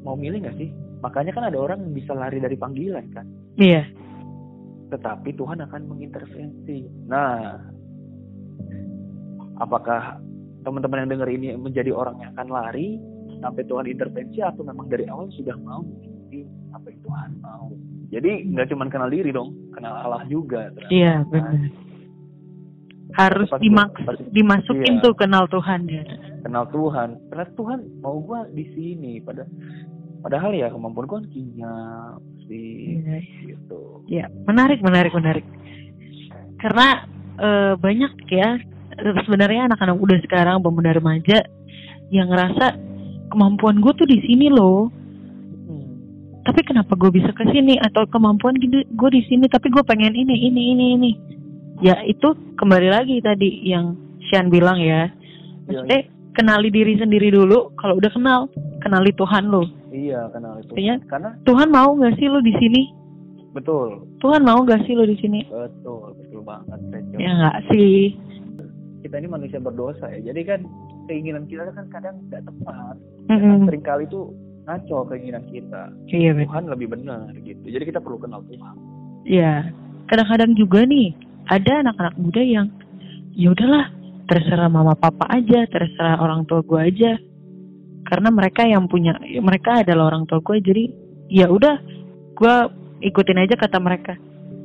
mau 0.01 0.17
milih 0.17 0.41
nggak 0.45 0.57
sih? 0.57 0.69
Makanya 1.05 1.33
kan 1.33 1.45
ada 1.49 1.57
orang 1.61 1.81
yang 1.85 1.93
bisa 1.97 2.13
lari 2.13 2.41
dari 2.41 2.57
panggilan 2.57 3.05
kan? 3.13 3.25
Iya. 3.57 3.85
Tetapi 4.93 5.33
Tuhan 5.37 5.65
akan 5.65 5.83
mengintervensi. 5.89 7.09
Nah, 7.09 7.57
apakah 9.61 10.19
teman-teman 10.65 11.05
yang 11.07 11.11
dengar 11.17 11.29
ini 11.29 11.55
menjadi 11.55 11.93
orang 11.93 12.17
yang 12.21 12.33
akan 12.35 12.49
lari 12.49 12.97
sampai 13.41 13.63
Tuhan 13.65 13.87
intervensi 13.89 14.41
atau 14.41 14.65
memang 14.65 14.89
dari 14.89 15.05
awal 15.09 15.29
sudah 15.33 15.57
mau 15.57 15.81
mengikuti 15.81 16.45
apa 16.73 16.87
yang 16.89 17.01
Tuhan 17.01 17.31
mau? 17.41 17.67
Jadi 18.11 18.31
nggak 18.51 18.69
cuma 18.73 18.91
kenal 18.91 19.09
diri 19.09 19.31
dong, 19.31 19.55
kenal 19.71 19.95
Allah 19.95 20.25
juga. 20.27 20.73
iya 20.91 21.23
benar 21.25 21.71
harus 23.11 23.51
pasti- 23.51 24.31
dimasukin 24.31 24.95
iya. 24.99 25.03
tuh 25.03 25.15
kenal 25.19 25.51
Tuhan 25.51 25.83
ya 25.91 26.05
Kenal 26.41 26.65
Tuhan. 26.73 27.21
Ternyata 27.29 27.53
Tuhan 27.53 27.79
mau 28.01 28.17
gua 28.23 28.49
di 28.49 28.65
sini. 28.73 29.21
Pada 29.21 29.45
padahal 30.25 30.57
ya 30.57 30.73
kemampuan 30.73 31.05
gua 31.05 31.19
kan 31.21 31.29
kimia, 31.29 31.75
musik, 32.17 33.05
Iya. 33.05 33.19
gitu. 33.45 33.81
Ya, 34.09 34.25
menarik, 34.49 34.81
menarik, 34.81 35.13
menarik. 35.13 35.45
Karena 36.57 37.05
eh, 37.41 37.73
banyak 37.77 38.13
ya 38.31 38.57
sebenarnya 39.01 39.71
anak-anak 39.71 39.97
udah 39.99 40.19
sekarang 40.25 40.61
pemuda 40.61 40.95
remaja 40.95 41.45
yang 42.11 42.29
ngerasa 42.31 42.77
kemampuan 43.31 43.79
gue 43.79 43.93
tuh 43.95 44.09
di 44.09 44.19
sini 44.27 44.51
loh. 44.51 44.91
Hmm. 45.67 45.91
Tapi 46.45 46.61
kenapa 46.67 46.99
gue 46.99 47.11
bisa 47.15 47.31
ke 47.31 47.45
sini 47.51 47.79
atau 47.79 48.05
kemampuan 48.11 48.59
gue 48.59 49.11
di 49.13 49.23
sini 49.27 49.47
tapi 49.47 49.71
gue 49.71 49.83
pengen 49.87 50.13
ini 50.13 50.51
ini 50.51 50.63
ini 50.75 50.85
ini. 50.99 51.13
Ya 51.81 51.97
itu 52.05 52.37
kembali 52.61 52.89
lagi 52.93 53.23
tadi 53.25 53.65
yang 53.65 53.97
Sian 54.29 54.53
bilang 54.53 54.77
ya. 54.83 55.09
Maksudnya 55.65 56.07
kenali 56.37 56.69
diri 56.69 56.99
sendiri 56.99 57.33
dulu. 57.33 57.73
Kalau 57.79 57.97
udah 57.97 58.11
kenal, 58.13 58.41
kenali 58.85 59.11
Tuhan 59.17 59.49
lo. 59.49 59.65
Iya, 59.91 60.31
kenal 60.31 60.61
itu. 60.61 60.73
Iya. 60.79 61.03
Karena 61.09 61.35
Tuhan 61.43 61.69
mau 61.73 61.95
nggak 61.97 62.15
sih 62.21 62.27
lo 62.31 62.39
di 62.43 62.55
sini? 62.59 63.01
betul, 63.51 64.07
Tuhan 64.23 64.47
mau 64.47 64.63
nggak 64.63 64.87
sih 64.87 64.95
lo 64.95 65.03
di 65.03 65.19
sini? 65.19 65.43
betul, 65.51 66.15
betul 66.15 66.43
banget. 66.47 66.79
Rachel. 66.91 67.19
Ya 67.19 67.31
nggak 67.35 67.59
sih. 67.71 68.15
Kita 69.11 69.19
ini 69.19 69.29
manusia 69.29 69.59
berdosa 69.59 70.07
ya 70.07 70.31
jadi 70.31 70.41
kan 70.47 70.61
keinginan 71.11 71.51
kita 71.51 71.67
kan 71.75 71.91
kadang 71.91 72.23
nggak 72.31 72.47
tepat 72.47 72.95
Mm-mm. 73.27 73.67
sering 73.67 73.83
kali 73.83 74.07
itu 74.07 74.31
ngaco 74.71 74.99
keinginan 75.11 75.45
kita 75.51 75.91
Iya. 76.07 76.47
Tuhan 76.47 76.71
lebih 76.71 76.95
benar 76.95 77.35
gitu 77.43 77.67
jadi 77.67 77.85
kita 77.91 77.99
perlu 77.99 78.23
kenal 78.23 78.47
Tuhan 78.47 79.01
Iya. 79.25 79.69
Kadang-kadang 80.09 80.57
juga 80.57 80.83
nih 80.89 81.13
ada 81.51 81.73
anak-anak 81.87 82.15
muda 82.19 82.43
yang 82.43 82.67
ya 83.37 83.53
udahlah 83.53 83.91
terserah 84.31 84.71
mama 84.71 84.95
papa 84.95 85.27
aja, 85.31 85.67
terserah 85.67 86.23
orang 86.23 86.47
tua 86.47 86.63
gue 86.63 86.81
aja. 86.81 87.13
Karena 88.07 88.31
mereka 88.33 88.67
yang 88.67 88.91
punya, 88.91 89.15
ya 89.23 89.43
mereka 89.43 89.83
adalah 89.87 90.11
orang 90.15 90.27
tua 90.27 90.43
gue, 90.43 90.57
jadi 90.63 90.85
ya 91.31 91.47
udah 91.47 91.79
gue 92.35 92.55
ikutin 93.07 93.39
aja 93.39 93.55
kata 93.55 93.79
mereka. 93.79 94.15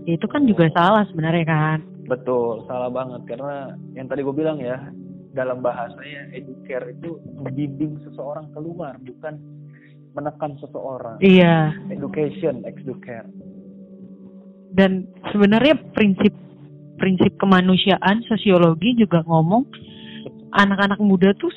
Ya, 0.05 0.17
itu 0.17 0.25
kan 0.29 0.45
juga 0.45 0.69
salah 0.73 1.05
sebenarnya 1.09 1.45
kan. 1.45 1.79
Betul 2.05 2.63
salah 2.69 2.89
banget. 2.89 3.21
Karena 3.29 3.73
yang 3.97 4.07
tadi 4.09 4.21
gue 4.21 4.35
bilang 4.35 4.61
ya 4.61 4.77
dalam 5.35 5.59
bahasanya 5.59 6.31
educare 6.31 6.95
itu 6.95 7.19
membimbing 7.35 7.99
seseorang 8.07 8.47
keluar 8.55 8.95
bukan 9.03 9.35
menekan 10.15 10.55
seseorang. 10.63 11.19
Iya. 11.19 11.75
education 11.91 12.63
educare 12.63 13.27
Dan 14.71 15.07
sebenarnya 15.31 15.75
prinsip 15.91 16.31
prinsip 16.95 17.35
kemanusiaan 17.35 18.23
sosiologi 18.27 18.95
juga 18.95 19.19
ngomong 19.27 19.67
anak-anak 20.55 20.99
muda 21.03 21.35
tuh 21.35 21.51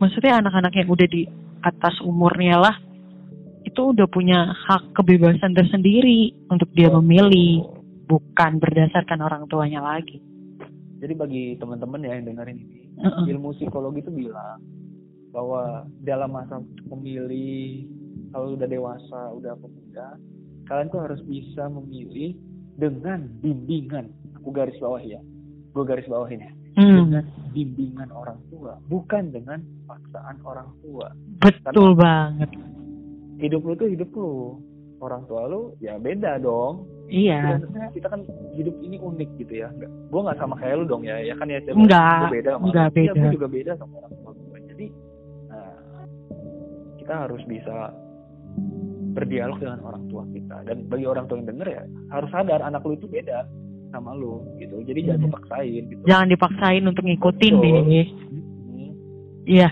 maksudnya 0.00 0.40
anak-anak 0.40 0.72
yang 0.72 0.88
udah 0.88 1.08
di 1.08 1.28
atas 1.64 1.96
umurnya 2.04 2.56
lah 2.56 2.76
itu 3.68 3.92
udah 3.92 4.08
punya 4.08 4.54
hak 4.54 4.96
kebebasan 4.96 5.52
tersendiri 5.52 6.32
untuk 6.48 6.70
dia 6.72 6.88
memilih 6.88 7.66
bukan 8.06 8.62
berdasarkan 8.62 9.20
orang 9.22 9.46
tuanya 9.50 9.82
lagi. 9.82 10.22
jadi 10.96 11.12
bagi 11.12 11.44
teman-teman 11.60 12.00
ya 12.06 12.16
yang 12.16 12.24
dengerin 12.32 12.56
ini 12.56 12.80
Heeh. 12.96 13.24
ilmu 13.36 13.52
psikologi 13.52 14.00
itu 14.00 14.08
bilang 14.08 14.64
bahwa 15.28 15.84
dalam 16.00 16.32
masa 16.32 16.64
memilih 16.88 17.84
kalau 18.32 18.56
udah 18.56 18.64
dewasa 18.64 19.20
udah 19.36 19.52
pemuda 19.60 20.16
kalian 20.66 20.88
tuh 20.88 21.00
harus 21.04 21.20
bisa 21.28 21.68
memilih 21.70 22.34
dengan 22.76 23.24
bimbingan. 23.40 24.12
Aku 24.40 24.52
garis 24.52 24.76
bawah 24.78 25.00
ya. 25.00 25.18
Gue 25.72 25.84
garis 25.84 26.06
bawahin 26.08 26.44
ya. 26.44 26.52
Hmm, 26.76 27.08
dengan 27.08 27.24
bimbingan 27.56 28.12
orang 28.12 28.36
tua 28.52 28.76
bukan 28.92 29.32
dengan 29.32 29.64
paksaan 29.88 30.36
orang 30.44 30.68
tua. 30.84 31.08
Betul 31.40 31.96
banget. 31.96 32.52
hidup 33.40 33.64
lu 33.64 33.72
tuh 33.76 33.88
hidup 33.88 34.10
lu. 34.12 34.60
Orang 35.00 35.24
tua 35.28 35.48
lu 35.48 35.72
ya 35.80 35.96
beda 35.96 36.40
dong 36.40 36.84
Iya. 37.06 37.40
Maksudnya 37.56 37.88
kita 37.94 38.08
kan 38.10 38.20
hidup 38.52 38.74
ini 38.80 38.96
unik 38.98 39.30
gitu 39.38 39.54
ya 39.56 39.68
nggak 39.70 39.90
gue 40.10 40.20
nggak 40.20 40.38
sama 40.38 40.54
kayak 40.56 40.74
lu 40.80 40.84
dong 40.84 41.02
ya 41.02 41.16
ya 41.18 41.34
kan 41.34 41.46
ya? 41.46 41.58
Enggak, 41.62 42.18
Gua 42.20 42.32
beda 42.34 42.50
sama 42.52 42.64
enggak. 42.66 42.86
Iya, 42.86 42.92
beda. 42.92 43.20
gua 43.20 43.30
juga 43.30 43.46
beda 43.48 43.72
sama 43.76 43.92
orang 44.00 44.12
tua 44.12 44.30
gue 44.32 44.58
jadi 44.66 44.86
nah, 45.46 45.74
kita 46.96 47.14
harus 47.14 47.42
bisa 47.46 47.76
berdialog 49.12 49.56
dengan 49.56 49.80
orang 49.80 50.04
tua 50.06 50.22
kita 50.28 50.56
dan 50.64 50.76
bagi 50.86 51.06
orang 51.06 51.24
tua 51.24 51.36
yang 51.38 51.48
denger 51.48 51.68
ya 51.70 51.82
harus 52.10 52.28
sadar 52.28 52.60
anak 52.60 52.84
lu 52.84 52.92
itu 52.92 53.06
beda 53.06 53.48
sama 53.88 54.12
lu 54.12 54.44
gitu 54.58 54.82
jadi 54.82 55.00
jangan 55.06 55.16
Hmm. 55.16 55.26
dipaksain 55.30 55.82
gitu 55.86 56.02
Jangan 56.04 56.26
dipaksain 56.28 56.84
untuk 56.84 57.04
ngikutin. 57.06 57.54
Hmm. 57.56 58.92
Iya. 59.46 59.68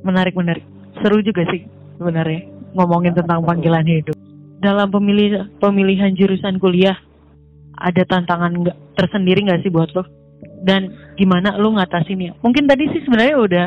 Menarik 0.00 0.34
menarik. 0.34 0.64
Seru 0.96 1.20
juga 1.20 1.44
sih 1.48 1.62
sebenarnya 1.94 2.40
ngomongin 2.72 3.12
tentang 3.12 3.40
panggilan 3.40 3.84
hidup. 3.84 4.13
Dalam 4.64 4.88
pemilih 4.88 5.52
pemilihan 5.60 6.16
jurusan 6.16 6.56
kuliah 6.56 6.96
ada 7.76 8.00
tantangan 8.08 8.64
nggak 8.64 8.78
tersendiri 8.96 9.44
nggak 9.44 9.60
sih 9.60 9.68
buat 9.68 9.92
lo? 9.92 10.08
Dan 10.64 10.88
gimana 11.20 11.60
lo 11.60 11.76
ngatasinnya? 11.76 12.40
Mungkin 12.40 12.64
tadi 12.64 12.88
sih 12.88 13.04
sebenarnya 13.04 13.36
udah 13.36 13.66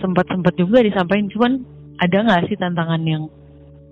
sempat-sempat 0.00 0.56
juga 0.56 0.80
disampaikan, 0.80 1.28
cuman 1.28 1.52
ada 2.00 2.16
nggak 2.24 2.48
sih 2.48 2.56
tantangan 2.56 3.04
yang 3.04 3.28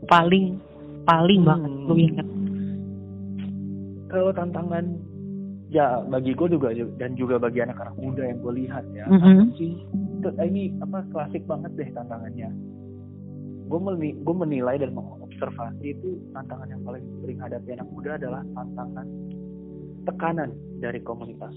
paling 0.09 0.57
paling 1.05 1.45
banget 1.45 1.69
Hmm. 1.69 1.87
lo 1.87 1.95
inget? 1.97 2.27
kalau 4.11 4.35
tantangan 4.35 4.99
ya 5.71 6.03
bagi 6.03 6.35
gue 6.35 6.51
juga 6.51 6.75
dan 6.99 7.15
juga 7.15 7.39
bagi 7.39 7.63
anak-anak 7.63 7.95
muda 7.95 8.27
yang 8.27 8.43
gue 8.43 8.53
lihat 8.59 8.83
ya 8.91 9.07
Mhm. 9.07 9.23
apa 9.23 9.55
sih 9.55 9.73
itu 10.19 10.29
ini 10.43 10.75
apa 10.83 11.07
klasik 11.15 11.47
banget 11.47 11.71
deh 11.79 11.87
tantangannya 11.95 12.51
gue 13.71 13.79
meni 13.79 14.19
gue 14.19 14.35
menilai 14.35 14.83
dan 14.83 14.91
mengobservasi 15.41 15.97
itu 15.97 16.11
tantangan 16.37 16.69
yang 16.69 16.83
paling 16.85 17.05
sering 17.25 17.39
hadapi 17.41 17.69
anak 17.73 17.89
muda 17.89 18.11
adalah 18.21 18.43
tantangan 18.53 19.07
tekanan 20.05 20.51
dari 20.85 21.01
komunitas. 21.01 21.55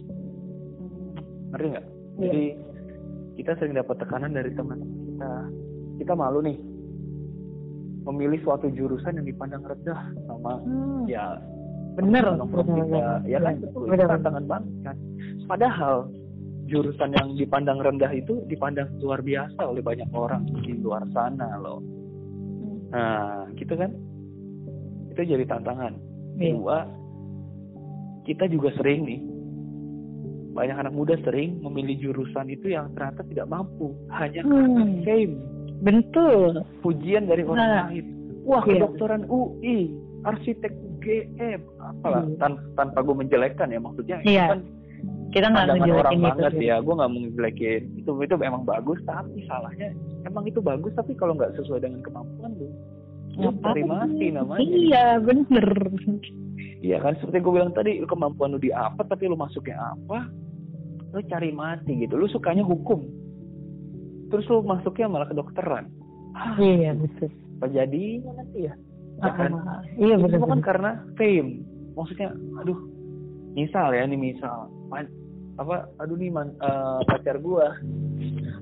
Ngerti 1.52 1.68
nggak? 1.68 1.86
Iya. 2.14 2.22
jadi 2.24 2.44
kita 3.34 3.52
sering 3.60 3.74
dapat 3.76 3.96
tekanan 4.00 4.32
dari 4.32 4.52
teman-teman 4.56 5.00
kita. 5.12 5.32
Kita 6.00 6.14
malu 6.16 6.40
nih 6.46 6.58
memilih 8.04 8.40
suatu 8.44 8.68
jurusan 8.72 9.20
yang 9.20 9.28
dipandang 9.28 9.64
rendah 9.64 10.02
sama 10.28 10.60
Hmm. 10.64 11.04
ya 11.08 11.40
Bener, 11.94 12.26
bener, 12.26 12.66
kita 12.90 13.22
ya 13.30 13.38
kan? 13.38 13.54
Betul 13.62 13.86
bener. 13.86 14.02
itu 14.02 14.12
tantangan 14.18 14.46
banget 14.50 14.74
kan? 14.82 14.98
Padahal 15.46 15.96
jurusan 16.66 17.12
yang 17.14 17.28
dipandang 17.38 17.80
rendah 17.84 18.10
itu 18.16 18.42
dipandang 18.50 18.88
luar 18.98 19.20
biasa 19.22 19.62
oleh 19.62 19.84
banyak 19.84 20.10
orang 20.16 20.48
di 20.64 20.74
luar 20.80 21.04
sana 21.14 21.60
loh 21.60 21.84
nah 22.94 23.18
gitu 23.54 23.74
kan 23.74 23.90
itu 25.10 25.22
jadi 25.26 25.46
tantangan 25.46 25.94
Iya. 26.34 26.54
kedua 26.54 26.78
kita 28.24 28.46
juga 28.48 28.70
sering 28.74 29.02
nih 29.04 29.22
banyak 30.54 30.78
anak 30.78 30.94
muda 30.94 31.18
sering 31.20 31.58
memilih 31.60 31.98
jurusan 32.00 32.46
itu 32.48 32.70
yang 32.70 32.94
ternyata 32.94 33.26
tidak 33.26 33.50
mampu 33.50 33.90
hanya 34.12 34.42
karena 34.42 34.70
Hmm. 34.80 35.02
fame 35.02 35.36
Betul. 35.82 36.62
pujian 36.80 37.26
dari 37.26 37.42
orang 37.42 37.58
Nah. 37.60 37.86
lain 37.90 38.06
wah 38.44 38.62
Iya. 38.62 38.70
kedokteran 38.78 39.26
UI 39.26 39.90
arsitek 40.24 40.72
UGM 40.72 41.60
apalah 41.78 42.24
Hmm. 42.24 42.38
tan- 42.38 42.64
tanpa 42.74 43.02
gue 43.02 43.16
menjelekkan 43.16 43.68
ya 43.68 43.80
maksudnya 43.80 44.22
itu 44.22 44.30
Iya. 44.32 44.46
kan 44.48 44.60
Kita 45.34 45.50
nggak 45.50 45.66
pandangan 45.66 45.90
orang 45.90 46.14
ngejelekin 46.14 46.20
itu. 46.22 46.26
banget 46.30 46.54
ya 46.62 46.76
gue 46.78 46.94
nggak 46.94 47.10
mau 47.10 47.20
ngejelekin. 47.20 47.82
Itu 47.98 48.12
itu 48.22 48.34
emang 48.38 48.64
bagus 48.64 49.00
tapi 49.04 49.40
salahnya 49.50 49.90
emang 50.24 50.44
itu 50.46 50.60
bagus 50.62 50.94
tapi 50.94 51.18
kalau 51.18 51.34
nggak 51.34 51.58
sesuai 51.58 51.82
dengan 51.82 52.00
kemampuan 52.06 52.54
lu 52.56 52.70
Apa 53.34 53.74
cari 53.74 53.82
mati 53.82 54.28
namanya. 54.30 54.62
Iya, 54.62 55.06
bener. 55.26 55.68
Iya 56.86 56.98
kan 57.02 57.18
seperti 57.18 57.42
gue 57.42 57.54
bilang 57.58 57.74
tadi 57.74 57.98
kemampuan 58.06 58.54
lu 58.54 58.62
di 58.62 58.70
apa 58.70 59.02
tapi 59.02 59.26
lu 59.26 59.34
masuknya 59.34 59.98
apa 59.98 60.30
lu 61.14 61.20
cari 61.26 61.50
mati 61.50 61.98
gitu. 61.98 62.14
Lu 62.14 62.30
sukanya 62.30 62.62
hukum. 62.62 63.02
Terus 64.30 64.46
lu 64.54 64.62
masuknya 64.62 65.10
malah 65.10 65.26
kedokteran. 65.30 65.90
Ah, 66.34 66.58
Iya, 66.58 66.94
betul. 66.98 67.30
apa 67.62 67.70
jadinya 67.70 68.32
nanti 68.38 68.66
ya? 68.66 68.74
Ya 69.22 69.30
kan? 69.34 69.52
Ah, 69.54 69.82
iya, 69.98 70.18
bener. 70.18 70.30
semua 70.36 70.50
kan 70.54 70.62
karena 70.62 70.92
fame. 71.18 71.62
Maksudnya 71.94 72.34
aduh 72.62 72.78
misal 73.54 73.94
ya 73.94 74.06
nih 74.06 74.18
misal 74.18 74.66
apa 75.56 75.86
aduh 75.98 76.16
nih 76.16 76.30
man, 76.30 76.50
eh, 76.56 77.00
pacar 77.06 77.38
gua 77.38 77.78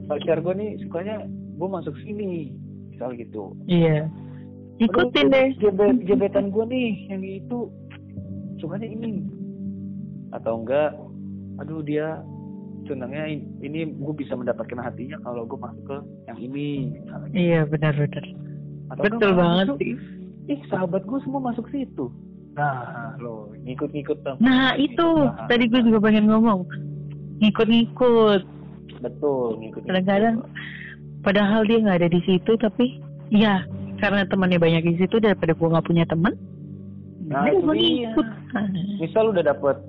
pacar 0.06 0.40
gua 0.40 0.54
nih 0.54 0.76
sukanya 0.80 1.24
gua 1.56 1.80
masuk 1.80 1.96
sini 2.00 2.52
misal 2.90 3.14
gitu 3.14 3.56
Iya. 3.66 4.12
Ikutin 4.78 5.30
Aduh, 5.30 5.32
deh. 5.32 5.48
jebet- 5.58 6.04
jebetan 6.04 6.50
gua 6.50 6.66
nih 6.66 7.08
yang 7.08 7.22
itu 7.22 7.70
sukanya 8.58 8.86
ini 8.86 9.24
atau 10.32 10.60
enggak 10.60 10.96
aduh 11.58 11.80
dia 11.80 12.20
senangnya 12.84 13.30
in- 13.30 13.46
ini 13.62 13.86
gue 13.86 14.14
bisa 14.16 14.34
mendapatkan 14.34 14.82
hatinya 14.82 15.14
kalau 15.22 15.46
gue 15.46 15.54
masuk 15.56 15.84
ke 15.86 15.98
yang 16.26 16.40
ini 16.42 16.68
misalnya. 16.98 17.30
Iya, 17.32 17.60
benar 17.64 17.94
benar. 17.94 18.26
Atau 18.90 19.04
Betul 19.06 19.18
enggak, 19.22 19.38
banget 19.38 19.68
sih. 19.78 19.94
ih 20.50 20.60
sahabat 20.66 21.06
gue 21.06 21.20
semua 21.22 21.42
masuk 21.44 21.70
situ 21.70 22.10
nah 22.52 23.16
lo 23.18 23.52
ngikut-ngikut 23.64 24.18
dong 24.28 24.38
Nah, 24.44 24.76
itu 24.76 25.08
Nah, 25.08 25.48
tadi 25.48 25.72
gue 25.72 25.82
juga 25.88 26.04
pengen 26.04 26.28
ngomong. 26.28 26.68
Ngikut-ngikut. 27.40 28.42
betul 29.02 29.58
ngikut 29.58 29.82
Kadang-kadang 29.88 30.46
padahal 31.26 31.66
dia 31.66 31.82
nggak 31.82 31.98
ada 32.06 32.10
di 32.12 32.22
situ 32.28 32.54
tapi 32.60 33.02
ya 33.34 33.66
karena 33.98 34.26
temannya 34.30 34.60
banyak 34.62 34.84
di 34.84 34.96
situ 35.02 35.18
daripada 35.18 35.54
gue 35.56 35.68
nggak 35.72 35.88
punya 35.88 36.06
teman. 36.06 36.34
Nah, 37.26 37.48
itu 37.48 37.64
ngikut. 37.64 38.28
misal 39.00 39.32
udah 39.32 39.42
dapet 39.48 39.80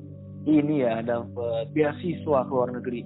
ini 0.46 0.86
ya 0.86 1.02
dapet 1.02 1.70
beasiswa 1.74 2.46
ke 2.46 2.52
luar 2.52 2.70
negeri 2.74 3.02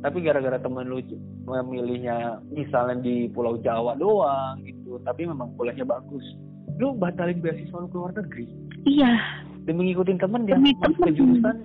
tapi 0.00 0.24
gara-gara 0.24 0.56
temen 0.56 0.88
lu 0.88 0.98
memilihnya 1.44 2.40
misalnya 2.48 3.04
di 3.04 3.28
Pulau 3.28 3.60
Jawa 3.60 3.98
doang 4.00 4.64
gitu 4.64 4.96
tapi 5.04 5.28
memang 5.28 5.52
kuliahnya 5.60 5.84
bagus 5.84 6.24
lu 6.80 6.96
batalin 6.96 7.42
beasiswa 7.42 7.84
lu 7.84 7.88
ke 7.90 7.96
luar 7.98 8.12
negeri 8.16 8.46
Iya. 8.82 9.12
demi 9.60 9.88
ngikutin 9.88 10.18
temen 10.18 10.40
dia 10.44 10.56
Demi 10.56 10.72
masuk 10.74 10.96
ke 10.96 11.02
temen. 11.04 11.14
jurusan 11.14 11.56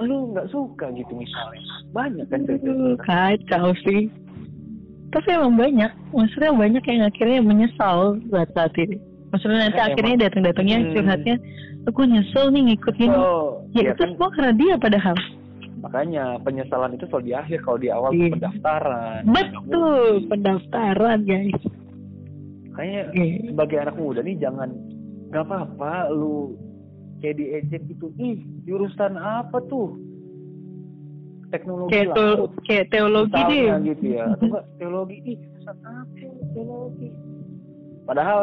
lu 0.00 0.16
nggak 0.30 0.48
suka 0.48 0.86
gitu 0.90 1.12
misalnya 1.12 1.62
banyak 1.90 2.26
kan 2.26 2.40
cerita 2.44 2.70
kacau 3.00 3.72
sih. 3.82 4.10
Tapi 5.08 5.28
emang 5.32 5.56
banyak, 5.56 5.88
maksudnya 6.12 6.52
banyak 6.52 6.84
yang 6.84 7.02
akhirnya 7.02 7.40
menyesal 7.40 7.98
saat 8.28 8.50
saat 8.52 8.76
ini. 8.76 9.00
Maksudnya 9.28 9.58
nanti 9.64 9.78
Kan 9.78 9.86
akhirnya 9.88 10.12
emang. 10.12 10.24
datang-datangnya 10.28 10.78
Hmm. 10.78 10.90
curhatnya, 10.92 11.34
aku 11.86 12.00
nyesel 12.04 12.44
nih 12.50 12.62
ngikutin. 12.66 13.10
oh, 13.10 13.64
ya 13.70 13.80
ya 13.80 13.82
itu 13.88 13.96
kan 13.96 14.08
semua 14.12 14.28
karena 14.30 14.52
dia 14.54 14.74
padahal. 14.76 15.16
makanya 15.78 16.24
penyesalan 16.42 16.90
itu 16.92 17.06
selalu 17.06 17.24
di 17.24 17.34
akhir 17.34 17.58
kalau 17.62 17.78
di 17.78 17.88
awal 17.88 18.10
Iya. 18.10 18.34
pendaftaran 18.34 19.20
Betul, 19.24 20.04
pendaftaran 20.26 21.18
guys. 21.22 21.62
Kayaknya 22.70 23.02
Oke. 23.08 23.24
sebagai 23.48 23.76
anak 23.80 23.96
muda 23.96 24.20
nih 24.20 24.36
jangan 24.36 24.68
nggak 25.28 25.44
apa-apa 25.44 26.08
lu 26.10 26.56
kayak 27.20 27.36
diejek 27.36 27.82
gitu. 27.90 28.08
Ih 28.16 28.40
jurusan 28.64 29.18
apa 29.18 29.60
tuh? 29.68 29.96
Teknologi 31.48 31.92
Kayak, 31.96 32.08
lah 32.12 32.16
teo- 32.16 32.52
kayak 32.68 32.86
teologi 32.92 33.40
deh. 33.48 33.66
Gitu 33.88 34.04
ya. 34.12 34.24
Atau 34.36 34.44
enggak 34.52 34.64
teologi. 34.76 35.16
Ih 35.24 35.36
jurusan 35.40 35.76
apa 35.84 36.26
teologi? 36.52 37.08
Padahal 38.04 38.40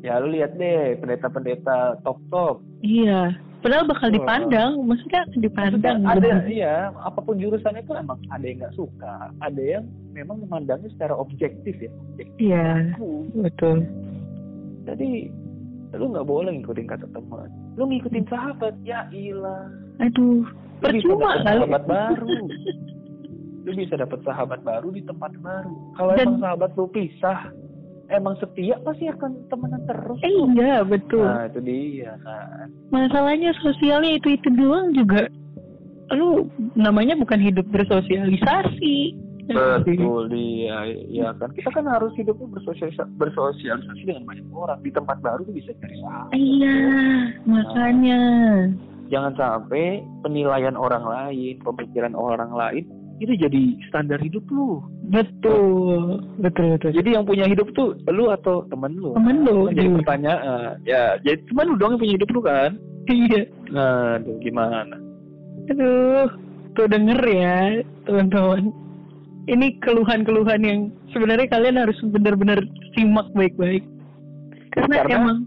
ya 0.00 0.16
lu 0.20 0.28
lihat 0.32 0.52
deh 0.56 0.96
pendeta-pendeta 1.00 2.00
top-top. 2.04 2.64
Iya. 2.80 3.36
Padahal 3.60 3.92
bakal 3.92 4.08
Wah. 4.08 4.16
dipandang, 4.16 4.72
maksudnya 4.88 5.22
dipandang. 5.36 6.00
ada 6.08 6.48
iya 6.48 6.88
apa 7.04 7.20
pun 7.20 7.36
jurusan 7.36 7.76
itu 7.76 7.92
emang 7.92 8.16
ada 8.32 8.40
yang 8.40 8.64
nggak 8.64 8.72
suka. 8.72 9.28
Ada 9.44 9.60
yang 9.60 9.84
memang 10.16 10.40
memandangnya 10.48 10.88
secara 10.96 11.12
objektif 11.12 11.76
ya. 11.76 11.92
Objektif 11.92 12.40
Iya, 12.40 12.96
betul. 13.36 13.84
Jadi 14.88 15.28
lu 15.92 16.06
nggak 16.08 16.22
boleh 16.24 16.50
ngikutin 16.52 16.86
kata 16.86 17.06
teman. 17.10 17.48
Lu 17.74 17.86
ngikutin 17.86 18.24
sahabat, 18.26 18.74
ya 18.82 19.08
ilah. 19.10 19.66
Aduh, 19.98 20.46
Lu 20.46 20.80
percuma 20.80 21.38
kali. 21.38 21.46
sahabat 21.60 21.82
baru. 21.84 22.38
Lu 23.60 23.70
bisa 23.74 23.94
dapat 23.94 24.22
sahabat 24.22 24.60
baru 24.62 24.88
di 24.88 25.02
tempat 25.02 25.34
baru. 25.38 25.74
Kalau 25.94 26.12
Dan- 26.14 26.26
emang 26.26 26.40
sahabat 26.40 26.70
lu 26.74 26.86
pisah, 26.88 27.40
emang 28.08 28.34
setia 28.38 28.78
pasti 28.80 29.04
akan 29.06 29.30
temenan 29.46 29.82
terus. 29.84 30.18
Eh 30.22 30.32
iya, 30.54 30.80
betul. 30.80 31.26
Nah 31.26 31.44
itu 31.44 31.60
dia 31.60 32.14
kan. 32.20 32.66
Masalahnya 32.88 33.50
sosialnya 33.58 34.16
itu-itu 34.16 34.48
doang 34.50 34.94
juga. 34.94 35.28
Lu 36.10 36.46
namanya 36.74 37.14
bukan 37.14 37.38
hidup 37.38 37.66
bersosialisasi. 37.70 39.14
Betul 39.48 40.28
dia, 40.28 40.78
ya 41.08 41.30
kan. 41.40 41.50
Kita 41.56 41.70
kan 41.72 41.88
harus 41.88 42.12
hidupnya 42.18 42.60
bersosialisasi, 42.60 43.10
bersosialisasi 43.16 44.02
dengan 44.04 44.28
banyak 44.28 44.46
orang. 44.52 44.78
Di 44.84 44.90
tempat 44.92 45.22
baru 45.24 45.46
tuh 45.46 45.54
bisa 45.56 45.72
cari 45.80 45.96
sahabat. 46.02 46.32
Iya, 46.36 46.78
makanya. 47.48 48.20
Jangan 49.10 49.32
sampai 49.34 50.04
penilaian 50.22 50.78
orang 50.78 51.02
lain, 51.02 51.58
pemikiran 51.66 52.14
orang 52.14 52.54
lain 52.54 52.86
itu 53.20 53.36
jadi 53.36 53.62
standar 53.92 54.16
hidup 54.24 54.42
lu. 54.48 54.80
Betul, 55.12 56.24
betul, 56.40 56.80
betul. 56.80 56.90
Jadi 56.96 57.08
yang 57.12 57.28
punya 57.28 57.44
hidup 57.44 57.68
tuh 57.76 57.92
lu 58.08 58.32
atau 58.32 58.64
temen 58.72 58.96
lu? 58.96 59.12
Temen 59.12 59.44
lu, 59.44 59.68
Kan 59.68 59.76
jadi 59.76 59.88
iya. 59.88 59.96
pertanyaan. 60.00 60.72
Ya, 60.88 61.04
jadi 61.20 61.38
temen 61.52 61.66
lu 61.68 61.76
dong 61.76 61.90
yang 61.94 62.00
punya 62.00 62.14
hidup 62.16 62.28
lu 62.32 62.40
kan? 62.40 62.70
Iya. 63.10 63.42
Nah, 63.74 64.16
tuh 64.24 64.36
gimana? 64.40 64.96
Aduh, 65.68 66.28
tuh 66.72 66.86
denger 66.88 67.20
ya, 67.28 67.58
teman-teman. 68.08 68.72
Ini 69.50 69.66
keluhan-keluhan 69.82 70.60
yang 70.62 70.80
sebenarnya 71.10 71.50
kalian 71.50 71.76
harus 71.82 71.98
benar-benar 72.06 72.62
simak 72.94 73.26
baik-baik. 73.34 73.82
Karena, 74.70 75.02
Karena- 75.02 75.18
emang 75.18 75.38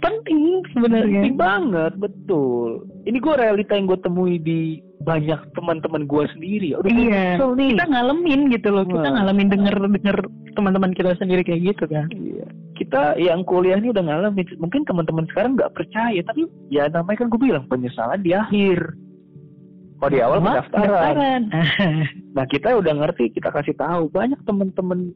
penting 0.00 0.64
sebenarnya. 0.72 1.22
Penting 1.28 1.36
banget, 1.36 1.92
betul. 2.00 2.88
Ini 3.04 3.18
gue 3.20 3.34
realita 3.36 3.76
yang 3.76 3.86
gue 3.90 4.00
temui 4.00 4.40
di 4.40 4.80
banyak 5.04 5.40
teman-teman 5.54 6.08
gue 6.08 6.24
sendiri. 6.34 6.74
Gua 6.74 6.88
Iya, 6.88 7.38
nih. 7.38 7.76
kita 7.76 7.84
ngalamin 7.86 8.40
gitu 8.50 8.68
loh. 8.72 8.84
Kita 8.88 9.08
ngalamin 9.12 9.48
denger-denger 9.52 10.18
teman-teman 10.56 10.90
kita 10.96 11.14
sendiri 11.20 11.42
kayak 11.44 11.62
gitu 11.74 11.84
kan. 11.86 12.08
Iya. 12.10 12.46
Kita 12.78 13.18
yang 13.18 13.42
kuliah 13.42 13.78
ini 13.78 13.90
udah 13.90 14.04
ngalamin. 14.06 14.46
Mungkin 14.58 14.86
teman-teman 14.86 15.26
sekarang 15.30 15.58
nggak 15.58 15.74
percaya, 15.74 16.20
tapi 16.22 16.46
ya 16.70 16.86
namanya 16.88 17.24
kan 17.24 17.28
gue 17.30 17.40
bilang 17.40 17.64
penyesalan 17.66 18.22
di 18.22 18.32
akhir. 18.32 18.94
Kalau 19.98 20.10
di 20.10 20.20
awal 20.20 20.38
pendaftaran. 20.38 20.86
pendaftaran. 20.86 21.42
Nah 22.36 22.44
kita 22.46 22.70
udah 22.72 22.94
ngerti, 22.96 23.30
kita 23.30 23.50
kasih 23.50 23.74
tahu 23.74 24.06
banyak 24.08 24.38
temen-temen 24.42 25.10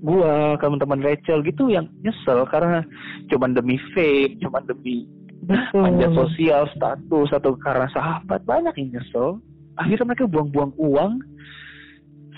gua, 0.00 0.56
temen-temen 0.56 0.98
Rachel 0.98 1.42
gitu 1.42 1.68
yang 1.68 1.86
nyesel 2.00 2.48
karena 2.48 2.80
cuman 3.28 3.52
demi 3.52 3.76
fame, 3.92 4.40
cuman 4.40 4.64
demi 4.64 5.04
Betul. 5.42 5.82
panjat 5.84 6.10
sosial, 6.10 6.62
status 6.72 7.28
atau 7.30 7.52
karena 7.56 7.84
sahabat 7.88 8.40
banyak 8.42 8.72
yang 8.76 8.96
nyesel. 8.96 9.38
Akhirnya 9.74 10.04
mereka 10.06 10.24
buang-buang 10.24 10.72
uang 10.74 11.12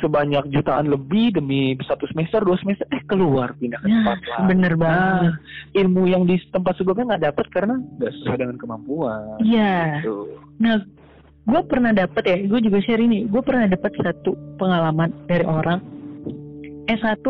sebanyak 0.01 0.51
jutaan 0.51 0.91
lebih 0.91 1.33
demi 1.33 1.79
satu 1.81 2.05
semester, 2.07 2.43
dua 2.43 2.59
semester, 2.59 2.85
eh 2.91 3.03
keluar 3.07 3.55
pindah 3.55 3.79
ke 3.79 3.87
Nah, 3.87 3.95
tempat 3.95 4.19
lain. 4.21 4.47
bener 4.51 4.73
Nah, 4.75 4.81
banget. 4.83 5.33
ilmu 5.77 6.03
yang 6.05 6.23
di 6.25 6.37
tempat 6.51 6.75
sebelumnya 6.75 7.15
nggak 7.15 7.25
dapet 7.25 7.47
karena 7.49 7.75
nggak 7.79 8.13
sesuai 8.13 8.37
dengan 8.37 8.57
kemampuan. 8.59 9.39
Iya. 9.39 10.03
Tuh. 10.03 10.27
Nah, 10.59 10.83
gue 11.45 11.61
pernah 11.69 11.93
dapet 11.93 12.25
ya, 12.25 12.37
gue 12.41 12.61
juga 12.61 12.79
share 12.81 13.01
ini. 13.01 13.29
Gue 13.29 13.45
pernah 13.45 13.69
dapet 13.69 13.93
satu 14.01 14.33
pengalaman 14.57 15.13
dari 15.29 15.45
orang 15.45 15.81
S1 16.87 17.21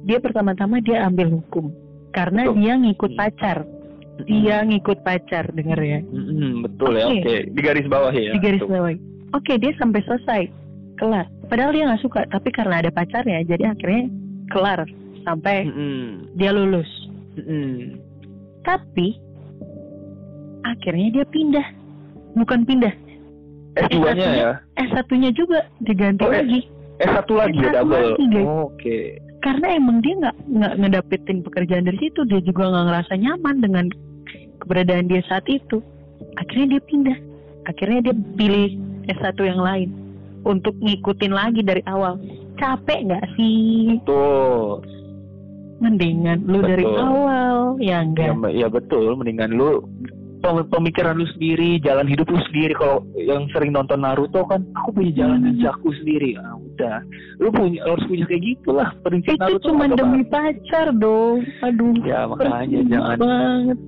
dia 0.00 0.18
pertama-tama 0.18 0.80
dia 0.80 1.04
ambil 1.04 1.28
hukum 1.38 1.68
karena 2.10 2.48
Betul. 2.48 2.56
dia 2.58 2.72
ngikut 2.76 3.10
Hmm. 3.12 3.20
pacar. 3.20 3.58
Dia 4.20 4.60
ngikut 4.60 4.98
pacar, 5.00 5.48
denger 5.48 5.80
ya. 5.80 6.00
Mm-mm, 6.04 6.60
betul 6.60 6.92
ya, 6.92 7.08
Oke. 7.08 7.24
oke. 7.24 7.36
Di 7.56 7.60
garis 7.64 7.88
bawah 7.88 8.12
ya. 8.12 8.36
Di 8.36 8.40
garis 8.40 8.60
Betul. 8.60 8.72
bawah. 8.76 8.92
Oke, 9.32 9.52
dia 9.56 9.72
sampai 9.80 10.00
selesai. 10.04 10.42
Kelar. 11.00 11.24
Padahal 11.48 11.72
dia 11.72 11.88
nggak 11.88 12.02
suka, 12.04 12.28
tapi 12.28 12.52
karena 12.52 12.84
ada 12.84 12.92
pacarnya, 12.92 13.40
jadi 13.48 13.72
akhirnya 13.72 14.12
kelar 14.52 14.84
sampai 15.24 15.64
Mm-mm. 15.64 16.36
dia 16.36 16.52
lulus. 16.52 16.88
Mm-mm. 17.40 17.96
Tapi 18.60 19.16
akhirnya 20.68 21.08
dia 21.16 21.24
pindah. 21.24 21.66
Bukan 22.36 22.68
pindah. 22.68 22.92
S2-nya 23.76 24.28
ya. 24.32 24.50
S1-nya 24.76 25.30
juga 25.30 25.58
diganti 25.80 26.22
Oh, 26.22 26.30
eh. 26.30 26.42
lagi. 26.42 26.60
S1 26.98 27.28
lagi 27.30 27.58
ya 27.58 27.70
S1 27.70 27.76
double. 27.76 27.96
lagi, 28.10 28.24
guys. 28.28 28.44
Oh, 28.44 28.62
Oke. 28.66 28.98
Karena 29.40 29.66
emang 29.72 29.96
dia 29.98 30.14
nggak 30.18 30.36
nggak 30.48 30.74
ngedapetin 30.76 31.38
pekerjaan 31.40 31.84
dari 31.84 31.98
situ, 31.98 32.20
dia 32.24 32.40
juga 32.40 32.62
nggak 32.66 32.86
ngerasa 32.86 33.12
nyaman 33.16 33.56
dengan 33.58 33.84
keberadaan 34.58 35.06
dia 35.06 35.22
saat 35.24 35.46
itu. 35.46 35.80
Akhirnya 36.36 36.76
dia 36.76 36.82
pindah. 36.84 37.18
Akhirnya 37.64 38.00
dia 38.02 38.14
pilih 38.36 38.76
S1 39.08 39.38
yang 39.40 39.60
lain 39.60 39.88
untuk 40.42 40.76
ngikutin 40.76 41.32
lagi 41.32 41.60
dari 41.60 41.80
awal. 41.86 42.20
Capek 42.56 43.08
nggak 43.08 43.24
sih? 43.34 43.96
Tuh. 44.04 44.84
Mendingan 45.80 46.44
lu 46.44 46.60
dari 46.60 46.84
Betul. 46.84 47.00
awal, 47.00 47.56
Ya, 47.80 48.04
ya 48.04 48.04
enggak? 48.04 48.52
ya 48.52 48.68
betul, 48.68 49.16
mendingan 49.16 49.56
lu 49.56 49.80
pemikiran 50.42 51.14
lu 51.14 51.26
sendiri, 51.30 51.78
jalan 51.80 52.04
hidup 52.04 52.26
lu 52.26 52.40
sendiri. 52.48 52.72
Kalau 52.72 53.04
yang 53.14 53.46
sering 53.50 53.70
nonton 53.70 54.00
Naruto 54.00 54.44
kan, 54.44 54.64
aku 54.74 54.92
punya 54.92 55.24
jalan 55.24 55.38
Hmm. 55.38 55.46
ninjaku 55.52 55.92
sendiri. 55.96 56.36
Ah, 56.36 56.56
udah. 56.56 56.98
Lu 57.38 57.48
punya 57.48 57.84
harus 57.84 58.04
punya 58.04 58.24
kayak 58.24 58.42
gitulah 58.42 58.88
prinsip 59.00 59.34
Itu 59.34 59.40
Naruto. 59.40 59.66
cuma 59.68 59.84
apa, 59.86 59.96
demi 59.96 60.20
Pak? 60.22 60.30
pacar 60.30 60.88
dong. 60.94 61.38
Aduh. 61.60 61.94
Ya, 62.02 62.20
makanya 62.26 62.80
jangan 62.84 63.16
banget. 63.16 63.78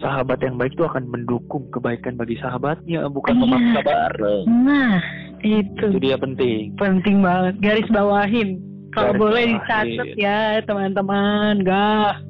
sahabat 0.00 0.40
yang 0.40 0.56
baik 0.56 0.72
itu 0.72 0.80
akan 0.80 1.04
mendukung 1.06 1.68
kebaikan 1.68 2.16
bagi 2.16 2.40
sahabatnya, 2.40 3.04
bukan 3.06 3.36
Iya. 3.36 3.40
memaksa 3.44 3.80
bareng. 3.84 4.44
Nah, 4.48 4.96
itu 5.38 5.86
Itu 5.92 6.00
dia 6.00 6.16
penting. 6.16 6.72
penting 6.74 7.20
banget. 7.20 7.60
Garis 7.60 7.88
bawahin. 7.92 8.56
Kalau 8.90 9.12
boleh 9.14 9.54
dicatat 9.54 10.16
ya 10.16 10.64
teman-teman. 10.64 11.60
Gak. 11.62 12.29